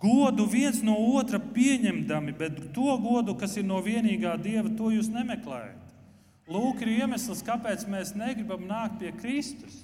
Godu 0.03 0.43
viens 0.51 0.81
no 0.83 0.97
otra 1.15 1.39
pieņemdami, 1.39 2.33
bet 2.35 2.57
to 2.75 2.97
godu, 2.99 3.37
kas 3.39 3.55
ir 3.55 3.63
no 3.63 3.77
vienīgā 3.85 4.33
dieva, 4.41 4.67
to 4.75 4.89
jūs 4.91 5.07
nemeklējat. 5.13 5.79
Lūk, 6.51 6.81
ir 6.83 6.91
iemesls, 6.97 7.45
kāpēc 7.47 7.85
mēs 7.87 8.11
negribam 8.19 8.65
nākt 8.67 8.99
pie 8.99 9.13
Kristus. 9.15 9.77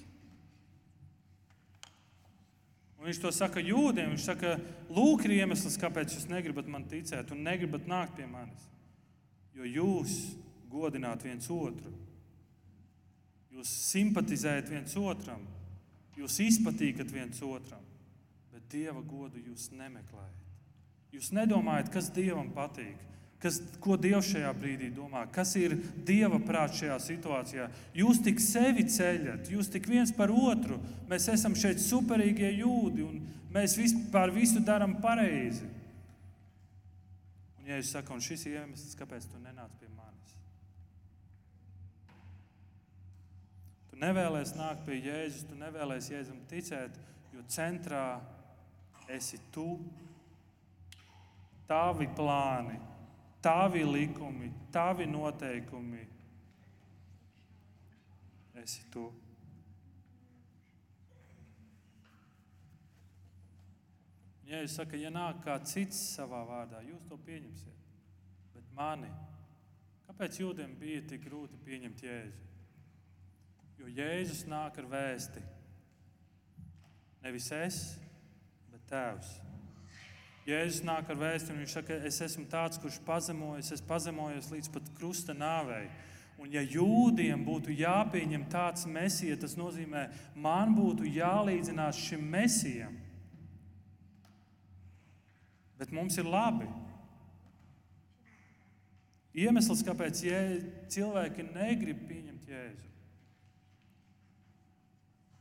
Un 2.99 3.07
viņš 3.07 3.22
to 3.24 3.32
saka 3.32 3.64
jūdiem. 3.64 4.12
Viņš 4.12 4.26
saka, 4.28 4.57
lūk, 4.91 5.24
ir 5.24 5.38
iemesls, 5.38 5.80
kāpēc 5.80 6.18
jūs 6.18 6.28
negribat 6.28 6.68
man 6.68 6.84
ticēt 6.89 7.32
un 7.32 7.45
negribat 7.47 7.88
nākt 7.88 8.18
pie 8.18 8.28
manis. 8.28 8.68
Jo 9.55 9.64
jūs 9.64 10.18
godināt 10.70 11.24
viens 11.26 11.49
otru, 11.53 11.91
jūs 13.53 13.72
simpatizējat 13.89 14.70
viens 14.72 14.95
otram, 14.99 15.43
jūs 16.17 16.39
izpatīkat 16.45 17.11
viens 17.11 17.41
otram, 17.45 17.84
bet 18.53 18.70
dieva 18.72 19.01
godu 19.01 19.41
jūs 19.41 19.72
nemeklējat. 19.74 20.45
Jūs 21.09 21.32
nedomājat, 21.34 21.89
kas 21.93 22.11
dievam 22.13 22.51
patīk. 22.53 23.09
Kas, 23.39 23.61
ko 23.80 23.95
Dievs 23.95 24.34
šajā 24.34 24.49
brīdī 24.59 24.89
domā? 24.91 25.22
Kas 25.32 25.53
ir 25.55 25.78
Dieva 26.05 26.41
prāts 26.43 26.82
šajā 26.82 26.97
situācijā? 27.05 27.67
Jūs 27.95 28.20
tik 28.26 28.41
sevi 28.43 28.84
ceļat, 28.91 29.47
jūs 29.53 29.72
tik 29.72 29.88
viens 29.88 30.11
par 30.15 30.34
otru. 30.34 30.76
Mēs 31.07 31.30
esam 31.32 31.55
šeit 31.55 31.80
superīgie 31.80 32.51
jūdi 32.57 33.05
un 33.05 33.22
mēs 33.55 33.78
vispār 33.80 34.34
visu 34.36 34.59
darām 34.59 34.97
pareizi. 34.99 35.70
Un, 37.55 37.70
ja 37.72 37.80
es 37.80 37.93
saku, 37.95 38.17
un 38.17 38.28
šis 38.28 38.43
ir 38.49 38.59
iemesls, 38.59 38.97
kāpēc 38.99 39.32
tu 39.32 39.39
nenāc 39.39 39.72
pie 39.80 39.88
manis. 39.95 40.36
Tu 43.99 44.05
nevēlies 44.05 44.53
nākt 44.55 44.85
pie 44.87 45.01
Jēzus, 45.03 45.43
tu 45.49 45.57
nevēlies 45.59 46.07
Jēzum 46.07 46.39
ticēt, 46.47 46.95
jo 47.35 47.43
centrā 47.51 48.21
esi 49.11 49.41
tu, 49.51 49.73
tavi 51.67 52.07
plāni 52.15 52.79
tavi 53.41 53.83
likumi, 53.83 54.53
tavi 54.71 55.05
noteikumi. 55.05 56.07
Esi 58.53 58.83
tu. 58.91 59.11
Ja 64.43 64.63
es 64.65 64.73
saku, 64.75 64.97
ja 64.97 65.11
nāk 65.13 65.43
kāds 65.45 65.75
cits 65.75 65.99
savā 66.17 66.41
vārdā, 66.47 66.81
jūs 66.83 67.05
to 67.07 67.19
pieņemsiet. 67.21 67.83
Bet 68.55 68.71
mani, 68.75 69.11
kāpēc 70.07 70.39
jūdiem 70.41 70.73
bija 70.79 71.03
tik 71.11 71.27
grūti 71.27 71.59
pieņemt 71.63 72.03
Jēzu? 72.03 72.48
Jo 73.80 73.88
Jēzus 73.88 74.43
nāk 74.49 74.75
ar 74.82 74.88
vēsti. 74.91 75.41
Nevis 77.23 77.47
es, 77.55 77.77
bet 78.71 78.84
Tēvs. 78.91 79.30
Jēzus 80.49 80.84
nāk 80.88 81.09
ar 81.11 81.19
vēstuli, 81.19 81.55
un 81.55 81.63
viņš 81.63 81.73
saka, 81.77 81.97
es 82.09 82.19
esmu 82.25 82.47
tāds, 82.49 82.80
kurš 82.82 82.97
pazemojas, 83.05 83.71
es 83.75 83.84
pazemojos 83.86 84.49
līdz 84.51 84.71
pat 84.73 84.88
krusta 84.97 85.36
nāvei. 85.38 85.86
Un, 86.39 86.47
ja 86.51 86.63
jūdiem 86.63 87.43
būtu 87.43 87.75
jāpieņem 87.75 88.45
tāds 88.51 88.86
mesija, 88.89 89.38
tas 89.39 89.57
nozīmē, 89.59 90.07
man 90.39 90.73
būtu 90.77 91.07
jālīdzinās 91.11 91.99
šim 91.99 92.23
mesijam. 92.32 92.95
Bet 95.80 95.91
mums 95.95 96.17
ir 96.19 96.27
labi. 96.27 96.67
Iemesls, 99.39 99.84
kāpēc 99.88 100.23
jē, 100.25 100.43
cilvēki 100.91 101.45
negrib 101.53 102.07
pieņemt 102.09 102.47
Jēzu. 102.49 102.88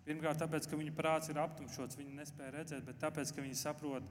Pirmkārt, 0.09 0.38
tāpēc, 0.40 0.64
ka 0.64 0.76
viņu 0.80 0.94
prāts 0.96 1.28
ir 1.28 1.36
aptumšots, 1.42 1.98
viņi 1.98 2.14
nespēja 2.16 2.54
redzēt, 2.54 2.84
bet 2.86 2.96
tāpēc, 3.02 3.28
ka 3.28 3.42
viņi 3.44 3.59
saprot, 3.61 4.06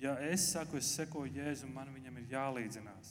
ja 0.00 0.14
es 0.24 0.46
saku, 0.54 0.78
es 0.80 0.88
sekoju 0.96 1.34
Jēzum, 1.36 1.74
man 1.76 1.90
viņam 1.92 2.16
ir 2.22 2.30
jālīdzinās. 2.32 3.10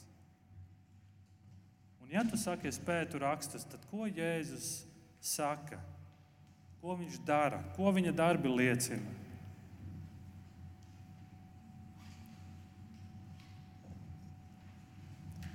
Un 2.01 2.09
ja 2.09 2.23
tu 2.25 2.39
saki, 2.41 2.71
es 2.71 2.79
pētu 2.81 3.21
rakstus, 3.21 3.67
tad 3.69 3.85
ko 3.91 4.07
Jēzus 4.09 4.87
saka? 5.21 5.77
Ko 6.81 6.97
viņš 6.97 7.21
dara? 7.27 7.61
Ko 7.77 7.93
viņa 7.93 8.15
darbi 8.17 8.49
liecina? 8.49 9.13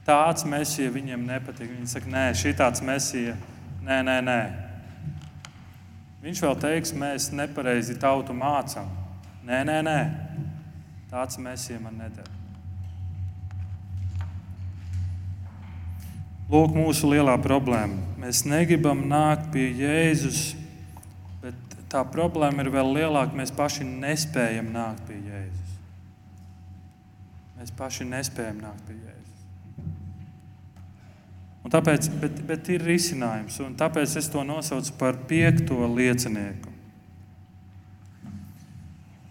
Tāds 0.06 0.46
mesija 0.48 0.94
viņiem 0.94 1.26
nepatīk. 1.26 1.74
Viņi 1.74 1.90
saka, 1.90 2.14
nē, 2.14 2.24
šī 2.38 2.54
tāds 2.56 2.86
mesija, 2.86 3.34
nē, 3.82 4.00
nē, 4.06 4.16
nē. 4.30 4.40
Viņš 6.22 6.40
vēl 6.42 6.56
teiks, 6.58 6.94
mēs 6.98 7.28
nepareizi 7.30 7.94
tautu 8.00 8.34
mācām. 8.34 8.88
Nē, 9.46 9.62
nē, 9.68 9.78
nē. 9.86 9.98
Tāds 11.08 11.38
mēsija 11.40 11.78
man 11.80 12.00
nedara. 12.02 12.34
Lūk, 16.48 16.72
mūsu 16.72 17.10
lielā 17.12 17.36
problēma. 17.44 18.16
Mēs 18.20 18.42
negribam 18.48 19.04
nākt 19.08 19.50
pie 19.52 19.66
Jēzus, 19.78 20.54
bet 21.42 21.76
tā 21.92 22.00
problēma 22.08 22.64
ir 22.64 22.72
vēl 22.72 22.94
lielāka. 22.96 23.36
Mēs 23.36 23.52
paši 23.54 23.84
nespējam 23.88 24.72
nākt 24.72 25.04
pie 25.10 25.20
Jēzus. 25.28 25.76
Mēs 27.60 27.74
paši 27.76 28.08
nespējam 28.08 28.64
nākt 28.64 28.84
pie 28.88 28.96
Jēzus. 28.96 29.17
Un 31.68 31.74
tāpēc, 31.74 32.08
bet, 32.22 32.40
bet 32.48 32.72
ir 32.72 32.86
risinājums, 32.88 33.60
un 33.60 33.76
tāpēc 33.76 34.16
es 34.16 34.32
to 34.32 34.40
nosaucu 34.48 34.96
par 34.96 35.20
piekto 35.28 35.84
liecinieku 35.92 36.78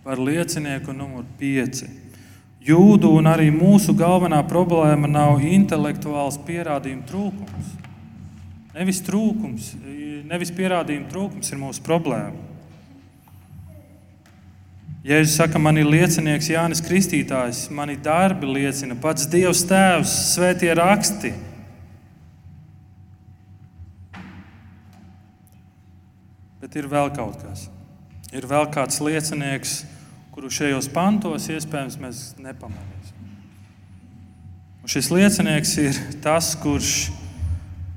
par 0.07 0.21
liecinieku 0.23 0.93
numur 0.95 1.25
5. 1.35 1.81
Jūdu 2.63 3.09
un 3.19 3.27
arī 3.27 3.49
mūsu 3.51 3.91
galvenā 3.91 4.37
problēma 4.47 5.03
nav 5.11 5.41
intelektuāls 5.43 6.37
pierādījumu 6.47 7.03
trūkums. 7.09 7.73
Nevis 8.71 9.01
trūkums, 9.03 9.73
nevis 10.31 10.53
pierādījumu 10.55 11.11
trūkums 11.11 11.51
ir 11.51 11.59
mūsu 11.59 11.83
problēma. 11.83 12.39
Jēzus 15.03 15.35
saka, 15.41 15.59
man 15.59 15.75
ir 15.75 15.91
liecinieks 15.91 16.53
Jānis 16.53 16.83
Kristītājs, 16.87 17.65
mani 17.67 17.99
darbi 17.99 18.47
liecina 18.47 18.95
pats 19.03 19.27
Dievs 19.27 19.65
Tēvs, 19.67 20.15
svētie 20.37 20.71
raksti. 20.79 21.33
Bet 26.67 26.81
ir 26.81 26.89
vēl 26.91 27.13
kaut 27.15 27.37
kas. 27.39 27.69
Ir 28.35 28.43
vēl 28.43 28.65
kāds 28.75 28.97
liecinieks, 28.99 29.85
kuru 30.35 30.49
šajos 30.51 30.89
pantos 30.91 31.45
iespējams 31.47 31.93
mēs 32.01 32.17
nepamanīsim. 32.43 33.29
Un 34.83 34.91
šis 34.91 35.07
liecinieks 35.15 35.71
ir 35.79 35.99
tas, 36.25 36.49
kurš 36.59 36.89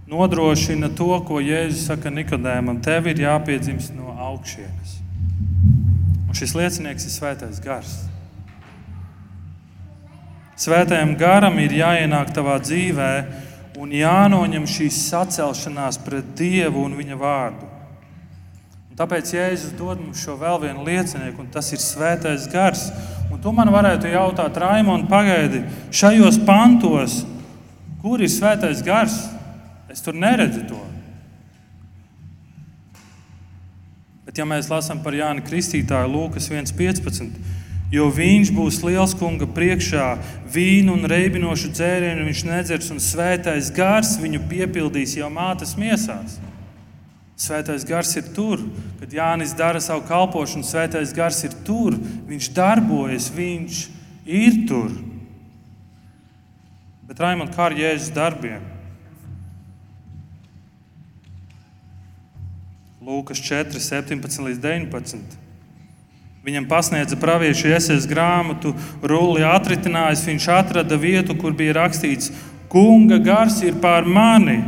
nodrošina 0.07 0.93
to, 0.95 1.09
ko 1.27 1.41
Jēzus 1.43 1.89
saka 1.91 2.12
Nikodēmam. 2.14 2.79
Tev 2.79 3.09
ir 3.11 3.25
jāpiedzimst 3.25 3.91
no 3.97 4.14
augšienes. 4.14 4.95
Un 6.31 6.39
šis 6.39 6.55
liecinieks 6.55 7.09
ir 7.09 7.14
Svētais 7.16 7.59
Gars. 7.64 7.97
Svētajam 10.62 11.16
garam 11.18 11.59
ir 11.59 11.75
jāienāk 11.75 12.31
tavā 12.39 12.61
dzīvē 12.62 13.11
un 13.83 13.99
jānoņem 13.99 14.71
šīs 14.71 15.03
sacelšanās 15.09 15.99
pret 16.07 16.37
Dievu 16.39 16.87
un 16.87 16.95
Viņa 17.03 17.18
vārdu. 17.18 17.70
Tāpēc 19.01 19.30
Jēzus 19.32 19.72
dod 19.78 19.96
mums 20.03 20.20
šo 20.20 20.34
vēl 20.36 20.59
vienu 20.66 20.82
liecinieku, 20.84 21.40
un 21.40 21.46
tas 21.48 21.70
ir 21.72 21.80
Svētais 21.80 22.44
Gars. 22.53 22.90
Un 23.32 23.40
tu 23.40 23.53
man 23.57 23.70
varētu 23.72 24.11
jautāt, 24.12 24.59
Raimond, 24.61 25.07
pagaidi, 25.09 25.62
šajos 25.88 26.36
pantos, 26.44 27.22
kur 28.03 28.20
ir 28.20 28.28
Svētais 28.28 28.82
Gars? 28.84 29.16
Es 29.88 30.05
tur 30.05 30.12
neredzu 30.12 30.66
to. 30.68 30.82
Bet, 34.28 34.36
ja 34.36 34.44
mēs 34.44 34.68
lasām 34.68 35.01
par 35.01 35.16
Jānu 35.16 35.46
Kristītāju, 35.48 36.12
Lūkas 36.12 36.51
1,15, 36.53 37.40
jo 37.90 38.11
viņš 38.12 38.53
būs 38.53 38.82
liels 38.84 39.16
kunga 39.16 39.48
priekšā, 39.48 40.11
vīnu 40.53 40.92
un 40.98 41.09
reibinošu 41.09 41.72
dzērienu 41.72 42.28
viņš 42.28 42.44
nedzers, 42.53 42.92
un 42.92 43.01
svētais 43.01 43.72
gars 43.74 44.18
viņu 44.20 44.44
piepildīs 44.53 45.16
jau 45.16 45.32
mātes 45.32 45.72
miesās. 45.80 46.36
Svētais 47.41 47.86
gars 47.88 48.11
ir 48.20 48.26
tur, 48.36 48.61
kad 49.01 49.14
Jānis 49.16 49.55
dara 49.57 49.80
savu 49.80 50.03
kalpošanu. 50.09 50.66
Svētais 50.66 51.14
gars 51.16 51.38
ir 51.47 51.55
tur, 51.64 51.97
viņš 52.28 52.51
darbojas, 52.53 53.30
viņš 53.32 53.78
ir 54.28 54.59
tur. 54.68 54.91
Bet 57.09 57.22
Raimond, 57.24 57.55
kā 57.57 57.70
ar 57.70 57.76
Jēzus 57.78 58.12
darbiem? 58.12 58.61
Lūkas 63.01 63.41
4, 63.41 63.80
17 63.80 64.45
līdz 64.45 64.61
19. 64.61 65.38
Viņam 66.45 66.68
pasniedza 66.68 67.16
praviešu 67.20 67.72
iesaistīts 67.72 68.09
grāmatu, 68.09 68.74
rulli 69.01 69.43
atritinājis. 69.49 70.26
Viņš 70.28 70.51
atrada 70.53 71.01
vietu, 71.01 71.34
kur 71.41 71.57
bija 71.57 71.78
rakstīts, 71.80 72.30
Kunga 72.70 73.16
gars 73.18 73.57
ir 73.66 73.80
pār 73.82 74.05
mani, 74.07 74.61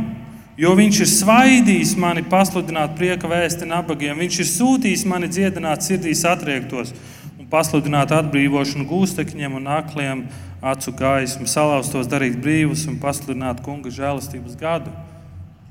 jo 0.59 0.73
viņš 0.77 1.01
ir 1.03 1.09
svaidījis 1.09 1.95
mani 1.99 2.23
pasludināt 2.29 2.95
prieka 2.97 3.29
vēsti 3.29 3.67
nabagiem. 3.69 4.19
Viņš 4.23 4.39
ir 4.39 4.49
sūtījis 4.51 5.05
mani 5.09 5.29
dziedināt 5.31 5.85
sirdīs 5.85 6.23
atriektos 6.29 6.93
un 7.39 7.47
pasludināt 7.51 8.13
atbrīvošanu 8.15 8.87
gūstekņiem 8.89 9.57
un 9.59 9.71
akliem 9.77 10.25
acu 10.63 10.93
gaismu, 10.95 11.47
salauztos 11.49 12.07
darīt 12.07 12.37
brīvus 12.39 12.85
un 12.87 12.99
pasludināt 13.01 13.63
kunga 13.65 13.91
žēlastības 13.91 14.55
gadu. 14.59 14.93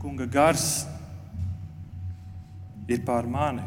Kunga 0.02 0.26
gars 0.26 0.84
ir 2.90 3.00
pār 3.06 3.28
mani. 3.30 3.62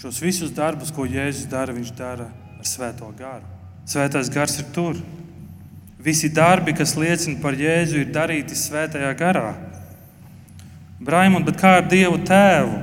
Šos 0.00 0.20
visus 0.24 0.52
darbus, 0.56 0.90
ko 0.92 1.04
Jēzus 1.04 1.48
dara, 1.48 1.74
viņš 1.76 1.90
dara 1.96 2.30
ar 2.58 2.68
Svēto 2.68 3.08
garu. 3.16 3.44
Svētais 3.88 4.30
gars 4.32 4.58
ir 4.60 4.68
tur. 4.74 5.00
Visi 6.00 6.30
darbi, 6.32 6.72
kas 6.72 6.94
liecina 6.96 7.36
par 7.42 7.58
Jēzu, 7.58 8.00
ir 8.00 8.12
darīti 8.14 8.56
Svētajā 8.56 9.10
garā. 9.18 9.50
Braimund, 11.00 11.44
bet 11.48 11.58
kā 11.60 11.74
ar 11.80 11.88
Dievu 11.88 12.16
Tēvu? 12.24 12.78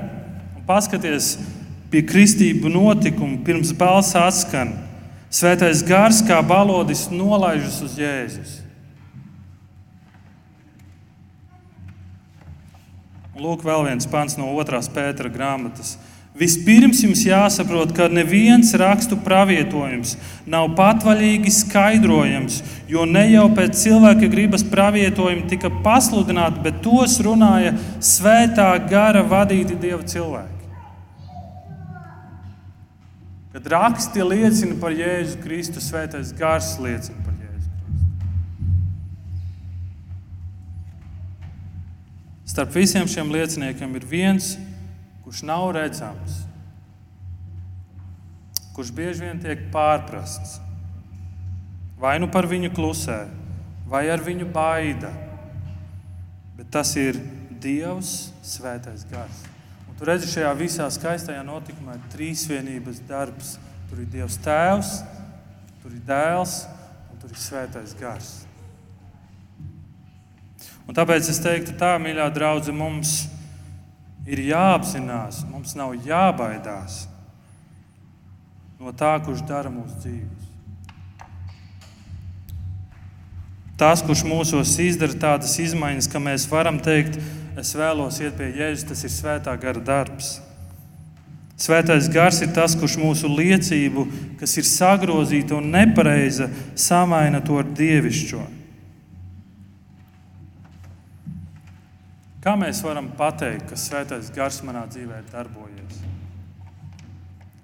Un 0.57 0.65
paskaties 0.67 1.35
pie 1.89 2.03
kristību 2.05 2.69
notikumu, 2.69 3.39
pirms 3.45 3.73
balss 3.77 4.17
atskan. 4.17 4.75
Svētais 5.33 5.81
gars 5.85 6.21
kā 6.25 6.37
balodis 6.45 7.07
nolaižas 7.11 7.81
uz 7.83 7.97
Jēzus. 7.99 8.53
Lūk, 13.37 13.65
vēl 13.65 13.83
viens 13.85 14.07
pants 14.09 14.37
no 14.37 14.49
otras 14.57 14.89
Pētera 14.89 15.29
grāmatas. 15.29 15.97
Vispirms 16.37 16.99
jums 17.01 17.23
jāsaprot, 17.25 17.95
ka 17.97 18.05
neviens 18.13 18.69
rakstu 18.77 19.17
pravietojums 19.25 20.11
nav 20.45 20.67
patvaļīgi 20.77 21.49
skaidrojams, 21.55 22.59
jo 22.85 23.07
ne 23.09 23.23
jau 23.31 23.47
pēc 23.57 23.73
cilvēka 23.79 24.29
gribas 24.29 24.61
pravietojumi 24.67 25.47
tika 25.49 25.71
pasludināti, 25.81 26.61
bet 26.67 26.77
tos 26.85 27.17
runāja 27.25 27.73
svētā 27.97 28.69
gara 28.89 29.23
vadīti 29.25 29.79
dieva 29.81 30.03
cilvēki. 30.05 30.53
Kad 33.57 33.71
raksti 33.73 34.21
liecina 34.21 34.77
par 34.77 34.93
Jēzu 34.93 35.41
Kristu, 35.41 35.81
svētais 35.81 36.29
gars 36.37 36.75
liecina 36.77 37.17
par 37.25 37.33
Jēzu 37.33 37.65
Kristu. 37.65 38.05
Starp 42.53 42.77
visiem 42.77 43.09
šiem 43.09 43.33
lieciniekiem 43.33 43.97
ir 43.97 44.05
viens, 44.05 44.53
kurš 45.27 45.41
nav 45.43 45.73
redzams, 45.75 46.37
kurš 48.71 48.93
bieži 48.95 49.25
vien 49.25 49.41
tiek 49.43 49.65
pārprasts. 49.73 50.61
Vai 51.99 52.13
nu 52.23 52.29
par 52.31 52.47
viņu 52.47 52.69
klusē, 52.71 53.25
vai 53.91 54.05
ar 54.07 54.23
viņu 54.23 54.47
baida. 54.55 55.11
Bet 56.55 56.71
tas 56.71 56.95
ir 56.95 57.19
Dievs, 57.59 58.31
Svētais 58.39 59.03
Gars. 59.11 59.43
Un 59.89 59.99
tu 59.99 60.07
redzi, 60.07 60.31
šajā 60.31 60.55
visā 60.55 60.87
skaistajā 60.95 61.43
notikumā 61.43 61.99
ir 61.99 62.09
trīsvienības 62.15 63.03
darbs. 63.11 63.57
Tur 63.91 64.05
ir 64.05 64.11
Dievs 64.15 64.39
Tēvs, 64.47 64.97
tur 65.83 65.91
ir 65.91 66.07
Dēls 66.07 66.61
un 67.11 67.19
tur 67.19 67.35
ir 67.35 67.43
Svētais 67.43 67.99
Gars. 67.99 68.35
Un 70.87 70.95
tāpēc 70.95 71.27
es 71.27 71.43
teiktu, 71.43 71.75
tā, 71.75 71.97
mīļā 71.99 72.31
draudzene, 72.31 72.79
mums 72.79 73.25
ir 74.27 74.43
jāapzinās, 74.49 75.45
mums 75.47 75.75
nav 75.79 75.95
jābaidās 76.05 77.05
no 78.77 78.91
tā, 78.93 79.15
kurš 79.23 79.41
dara 79.47 79.71
mūsu 79.73 79.95
dzīves. 80.03 80.43
Tas, 83.77 84.01
kurš 84.01 84.23
mūsos 84.25 84.73
izdara 84.81 85.13
tādas 85.21 85.53
izmaiņas, 85.61 86.09
ka 86.09 86.21
mēs 86.21 86.47
varam 86.49 86.79
teikt, 86.81 87.19
es 87.57 87.73
vēlos 87.77 88.17
iet 88.21 88.37
pie 88.37 88.49
Jēzus, 88.57 88.87
tas 88.89 89.03
ir 89.05 89.13
svētā 89.13 89.53
gara 89.61 89.81
darbs. 89.81 90.37
Svētais 91.57 92.09
gars 92.13 92.41
ir 92.45 92.51
tas, 92.53 92.75
kurš 92.77 92.99
mūsu 93.01 93.29
liecību, 93.33 94.05
kas 94.37 94.53
ir 94.61 94.65
sagrozīta 94.69 95.57
un 95.57 95.71
nepareiza, 95.73 96.51
samaina 96.77 97.41
to 97.41 97.57
ar 97.57 97.69
dievišķo. 97.77 98.43
Kā 102.47 102.53
mēs 102.55 102.77
varam 102.79 103.09
pateikt, 103.11 103.65
ka 103.67 103.75
svētais 103.75 104.29
gars 104.31 104.61
manā 104.63 104.85
dzīvē 104.87 105.17
ir 105.19 105.25
darbojies? 105.33 105.97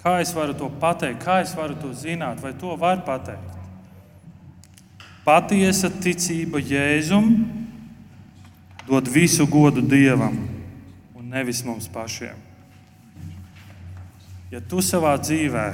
Kā 0.02 0.18
es 0.20 0.34
varu 0.36 0.52
to 0.60 0.68
pateikt, 0.82 1.22
kā 1.24 1.38
es 1.40 1.54
varu 1.56 1.78
to 1.80 1.94
zināt, 1.96 2.42
vai 2.44 2.52
to 2.60 2.74
var 2.76 3.00
pateikt? 3.08 3.54
Patiesa 5.24 5.88
ticība 5.88 6.60
Jēzum 6.60 7.32
dod 8.84 9.08
visu 9.08 9.48
godu 9.48 9.80
Dievam 9.80 10.36
un 11.16 11.32
nevis 11.32 11.64
mums 11.64 11.88
pašiem. 11.88 12.36
Ja 14.52 14.60
tu 14.60 14.84
savā 14.84 15.16
dzīvē, 15.16 15.68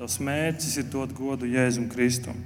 tavs 0.00 0.16
mērķis 0.24 0.80
ir 0.80 0.88
dot 0.88 1.12
godu 1.12 1.52
Jēzum 1.52 1.92
Kristum, 1.92 2.40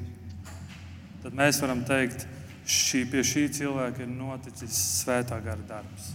tad 1.22 1.30
mēs 1.30 1.62
varam 1.62 1.86
teikt, 1.86 2.26
šī, 2.66 3.04
pie 3.10 3.22
šī 3.26 3.46
cilvēka 3.54 4.02
ir 4.04 4.10
noticis 4.10 4.76
svētā 5.02 5.38
gara 5.42 5.62
darbs. 5.68 6.12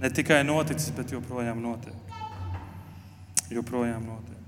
Ne 0.00 0.08
tikai 0.08 0.40
noticis, 0.48 0.92
bet 0.96 1.12
joprojām 1.12 1.60
notiek. 1.60 1.96
Joprojām 3.52 4.06
notiek. 4.06 4.38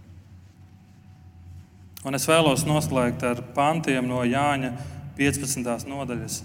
Un 2.02 2.16
es 2.18 2.24
vēlos 2.26 2.64
noslēgt 2.66 3.22
ar 3.26 3.42
pantiem 3.54 4.08
no 4.08 4.24
Jāņa 4.26 4.72
15. 5.18 5.84
nodaļas, 5.86 6.40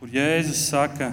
kur 0.00 0.10
Jēzus 0.12 0.66
saka, 0.68 1.12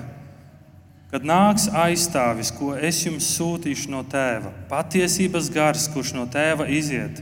kad 1.11 1.27
nāks 1.27 1.69
aizstāvis, 1.69 2.51
ko 2.55 2.73
es 2.75 3.03
jums 3.05 3.29
sūtīšu 3.37 3.93
no 3.93 4.01
tēva, 4.07 4.51
patiesības 4.71 5.51
gars, 5.53 5.85
kurš 5.93 6.15
no 6.17 6.25
tēva 6.31 6.67
iziet, 6.71 7.21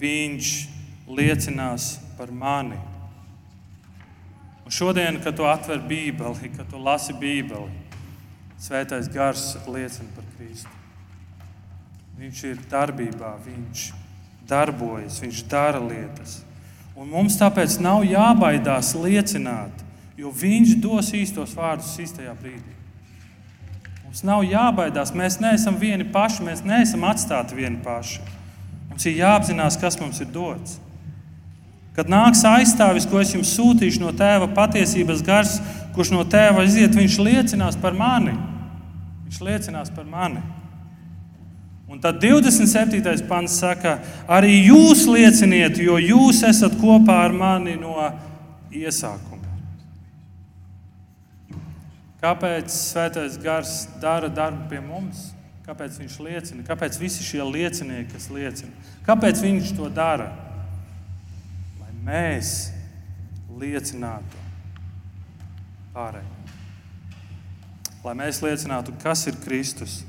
viņš 0.00 0.54
liecinās 1.10 1.96
par 2.16 2.32
mani. 2.32 2.78
Un 4.70 4.74
šodien, 4.74 5.16
kad 5.18 5.34
tu 5.34 5.42
atver 5.42 5.80
Bībeli, 5.82 6.52
kad 6.56 6.68
tu 6.70 6.78
lasi 6.78 7.10
Bībeli, 7.10 7.72
Svētais 8.54 9.08
Gars 9.10 9.56
liecina 9.66 10.12
par 10.14 10.22
Kristu. 10.36 10.70
Viņš 12.20 12.42
ir 12.46 12.60
darbībā, 12.70 13.32
viņš 13.42 13.88
darbojas, 14.46 15.16
viņš 15.24 15.40
dara 15.50 15.80
lietas. 15.82 16.36
Un 16.94 17.10
mums 17.10 17.34
tāpēc 17.40 17.80
nav 17.82 18.04
jābaidās 18.06 18.92
liecināt, 18.94 19.82
jo 20.14 20.30
viņš 20.30 20.76
dos 20.84 21.10
īstos 21.18 21.56
vārdus 21.58 21.96
īstajā 22.04 22.36
brīdī. 22.38 22.76
Mums 24.04 24.22
nav 24.22 24.44
jābaidās, 24.46 25.10
mēs 25.10 25.40
neesam 25.42 25.82
vieni 25.82 26.06
paši, 26.14 26.46
mēs 26.46 26.62
neesam 26.62 27.10
atstāti 27.10 27.58
vieni 27.58 27.82
paši. 27.82 28.22
Mums 28.86 29.10
ir 29.10 29.18
jāapzinās, 29.18 29.82
kas 29.82 29.98
mums 29.98 30.22
ir 30.22 30.30
dots. 30.30 30.78
Kad 32.00 32.08
nāks 32.08 32.40
aizstāvis, 32.48 33.04
ko 33.04 33.18
es 33.20 33.34
jums 33.34 33.50
sūtīšu 33.58 34.00
no 34.00 34.14
tēva 34.16 34.46
patiesības 34.56 35.20
gars, 35.20 35.58
kurš 35.92 36.14
no 36.14 36.22
tēva 36.24 36.64
iziet, 36.64 36.96
viņš 36.96 37.18
liecinās 37.20 37.76
par 37.76 37.92
mani. 37.92 38.32
Viņš 39.26 39.42
liecinās 39.44 39.92
par 39.92 40.06
mani. 40.08 40.40
Un 41.92 42.00
tad 42.00 42.16
27. 42.24 43.04
pants 43.28 43.58
saka, 43.60 43.98
arī 44.24 44.62
jūs 44.70 45.04
lieciniet, 45.12 45.76
jo 45.76 46.00
jūs 46.00 46.40
esat 46.48 46.80
kopā 46.80 47.20
ar 47.26 47.36
mani 47.36 47.76
no 47.76 47.98
iesākuma. 48.72 49.44
Kāpēc 52.24 52.72
Svētais 52.72 53.36
Gars 53.44 53.82
dara 54.00 54.32
darbu 54.32 54.70
pie 54.72 54.80
mums? 54.80 55.34
Kāpēc 55.68 56.00
viņš 56.00 56.20
liecina? 56.24 56.64
Kāpēc 56.64 56.96
visi 56.96 57.28
šie 57.28 57.44
liecinieki, 57.44 58.14
kas 58.14 58.32
liecina? 58.32 58.94
Kāpēc 59.04 59.44
viņš 59.44 59.76
to 59.76 59.92
dara? 59.92 60.32
Mēs 62.04 62.70
liecinātu 63.60 64.44
pārējiem. 65.94 66.36
Lai 68.00 68.14
mēs 68.16 68.40
liecinātu, 68.40 68.94
kas 69.02 69.26
ir 69.28 69.36
Kristus, 69.44 70.00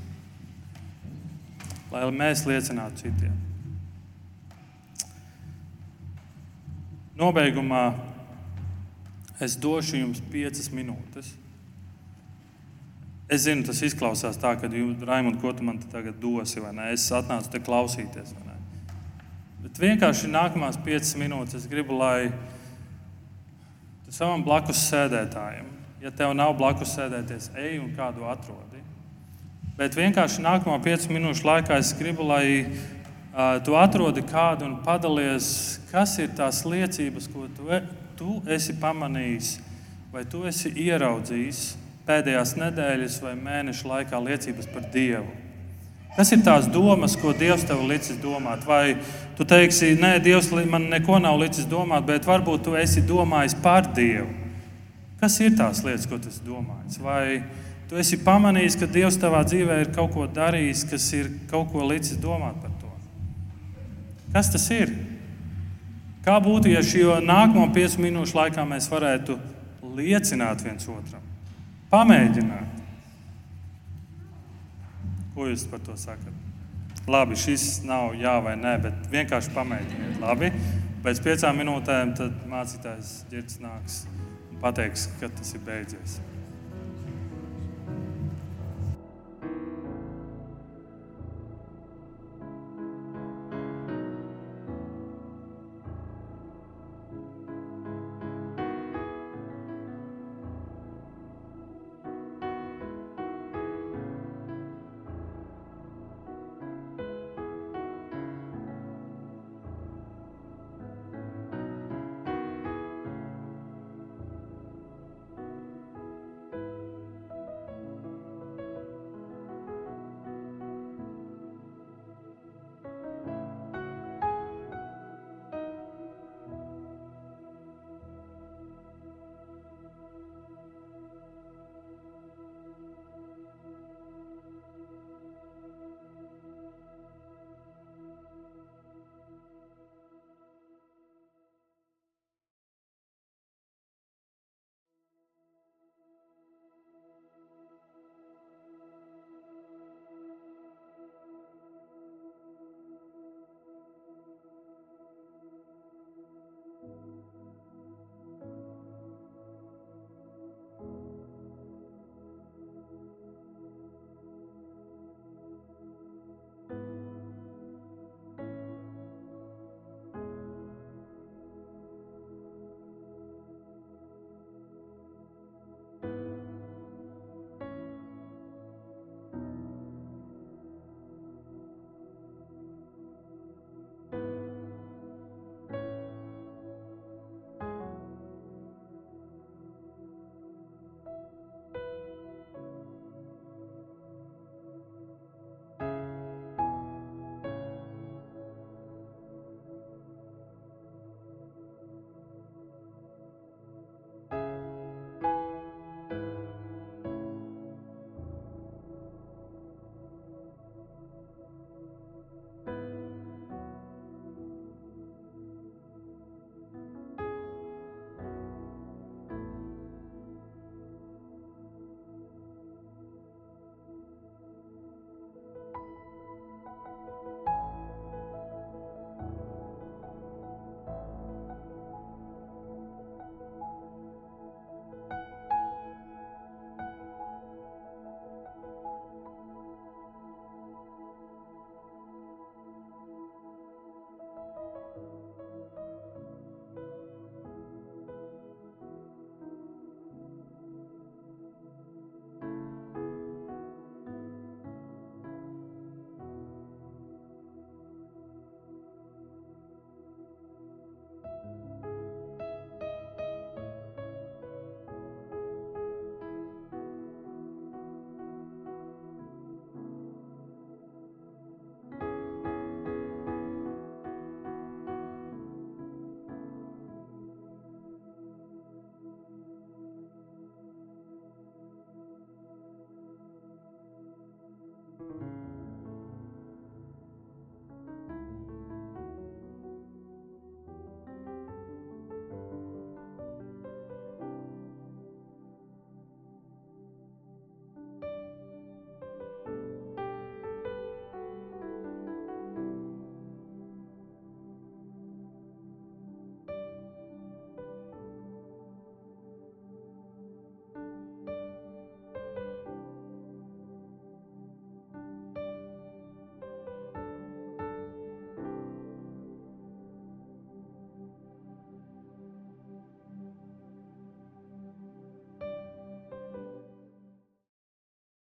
lai 1.92 2.06
mēs 2.14 2.46
liecinātu 2.48 3.04
citiem. 3.04 3.36
Nobeigumā 7.18 7.90
es 9.42 9.58
došu 9.60 10.00
jums 10.00 10.22
piecas 10.32 10.70
minūtes. 10.72 11.34
Es 13.32 13.44
zinu, 13.44 13.64
tas 13.64 13.80
izklausās 13.84 14.40
tā, 14.40 14.54
ka 14.60 14.68
jūs, 14.72 14.96
Raimond, 15.08 15.38
ko 15.40 15.52
tu 15.56 15.64
man 15.64 15.78
tagad 15.92 16.16
dosi, 16.20 16.60
vai 16.60 16.72
ne? 16.76 16.88
Es 16.96 17.06
atnācu 17.14 17.52
te 17.52 17.60
klausīties. 17.64 18.32
Bet 19.62 19.78
vienkārši 19.78 20.30
nākamās 20.30 20.78
piecas 20.82 21.14
minūtes 21.14 21.60
es 21.60 21.68
gribu, 21.70 21.94
lai 22.00 22.32
tu 24.02 24.14
savam 24.14 24.42
blakus 24.42 24.80
sēdētājam, 24.88 25.68
ja 26.02 26.10
tev 26.10 26.34
nav 26.34 26.56
blakus 26.58 26.96
sēdēties, 26.96 27.52
ej 27.54 27.78
un 27.78 27.92
kādu 27.94 28.26
atrodi. 28.26 28.82
Bet 29.78 29.94
vienkārši 29.96 30.42
nākamo 30.44 30.76
piecu 30.82 31.14
minūšu 31.14 31.46
laikā 31.46 31.78
es 31.80 31.94
gribu, 31.96 32.26
lai 32.28 32.44
uh, 32.66 33.62
tu 33.64 33.78
atrodi 33.78 34.24
kādu 34.26 34.66
un 34.66 34.80
padalies, 34.84 35.78
kas 35.92 36.18
ir 36.20 36.34
tās 36.36 36.64
liecības, 36.66 37.30
ko 37.32 37.46
tu, 37.56 37.70
e, 37.70 37.80
tu 38.18 38.40
esi 38.50 38.74
pamanījis 38.82 39.54
vai 40.12 40.26
tu 40.28 40.42
esi 40.44 40.74
ieraudzījis 40.76 41.62
pēdējās 42.04 42.56
nedēļas 42.60 43.22
vai 43.24 43.32
mēneša 43.38 43.88
laikā 43.94 44.20
liecības 44.26 44.68
par 44.74 44.90
Dievu. 44.92 45.41
Kas 46.12 46.28
ir 46.34 46.42
tās 46.44 46.66
domas, 46.68 47.14
ko 47.16 47.32
Dievs 47.32 47.64
tev 47.64 47.80
licis 47.88 48.18
domāt? 48.20 48.66
Vai 48.68 48.98
tu 49.38 49.46
teiksi, 49.48 49.94
nē, 49.96 50.18
Dievs 50.20 50.50
man 50.68 50.90
neko 50.92 51.16
nav 51.22 51.38
licis 51.40 51.64
domāt, 51.64 52.04
bet 52.06 52.28
varbūt 52.28 52.66
tu 52.66 52.76
esi 52.76 53.00
domājis 53.00 53.56
par 53.62 53.88
Dievu? 53.96 54.28
Kas 55.22 55.38
ir 55.40 55.56
tās 55.56 55.80
lietas, 55.86 56.04
ko 56.10 56.18
tu 56.18 56.28
esi 56.28 56.44
domājis? 56.44 56.98
Vai 57.00 57.42
tu 57.88 57.96
esi 57.96 58.18
pamanījis, 58.20 58.76
ka 58.76 58.90
Dievs 58.90 59.16
tavā 59.22 59.40
dzīvē 59.46 59.80
ir 59.80 59.94
kaut 59.96 60.12
ko 60.12 60.26
darījis, 60.28 60.84
kas 60.90 61.08
ir 61.16 61.32
kaut 61.48 61.72
ko 61.72 61.86
licis 61.88 62.20
domāt 62.20 62.60
par 62.60 62.76
to? 62.82 62.92
Kas 64.34 64.52
tas 64.52 64.68
ir? 64.74 64.92
Kā 66.26 66.36
būtu, 66.42 66.68
ja 66.74 66.84
šo 66.84 67.22
nākamo 67.24 67.70
piecu 67.72 68.04
minūšu 68.04 68.36
laikā 68.36 68.66
mēs 68.68 68.90
varētu 68.92 69.38
liecināt 69.96 70.60
viens 70.62 70.84
otram, 70.92 71.24
pamēģināt? 71.90 72.81
Ko 75.34 75.48
jūs 75.48 75.64
par 75.70 75.80
to 75.84 75.96
sakat? 75.96 76.32
Labi, 77.08 77.36
šis 77.38 77.82
nav 77.88 78.12
jā 78.14 78.34
vai 78.44 78.54
nē, 78.58 78.76
bet 78.84 79.06
vienkārši 79.10 79.54
pamēģiniet. 79.56 80.18
Labi, 80.22 80.52
pēc 81.02 81.22
piecām 81.24 81.58
minūtēm 81.58 82.12
mācītājs 82.52 83.14
ģērbs 83.32 83.58
nāks 83.64 84.02
un 84.12 84.60
pateiks, 84.62 85.08
ka 85.18 85.32
tas 85.32 85.56
ir 85.56 85.64
beidzies. 85.66 86.20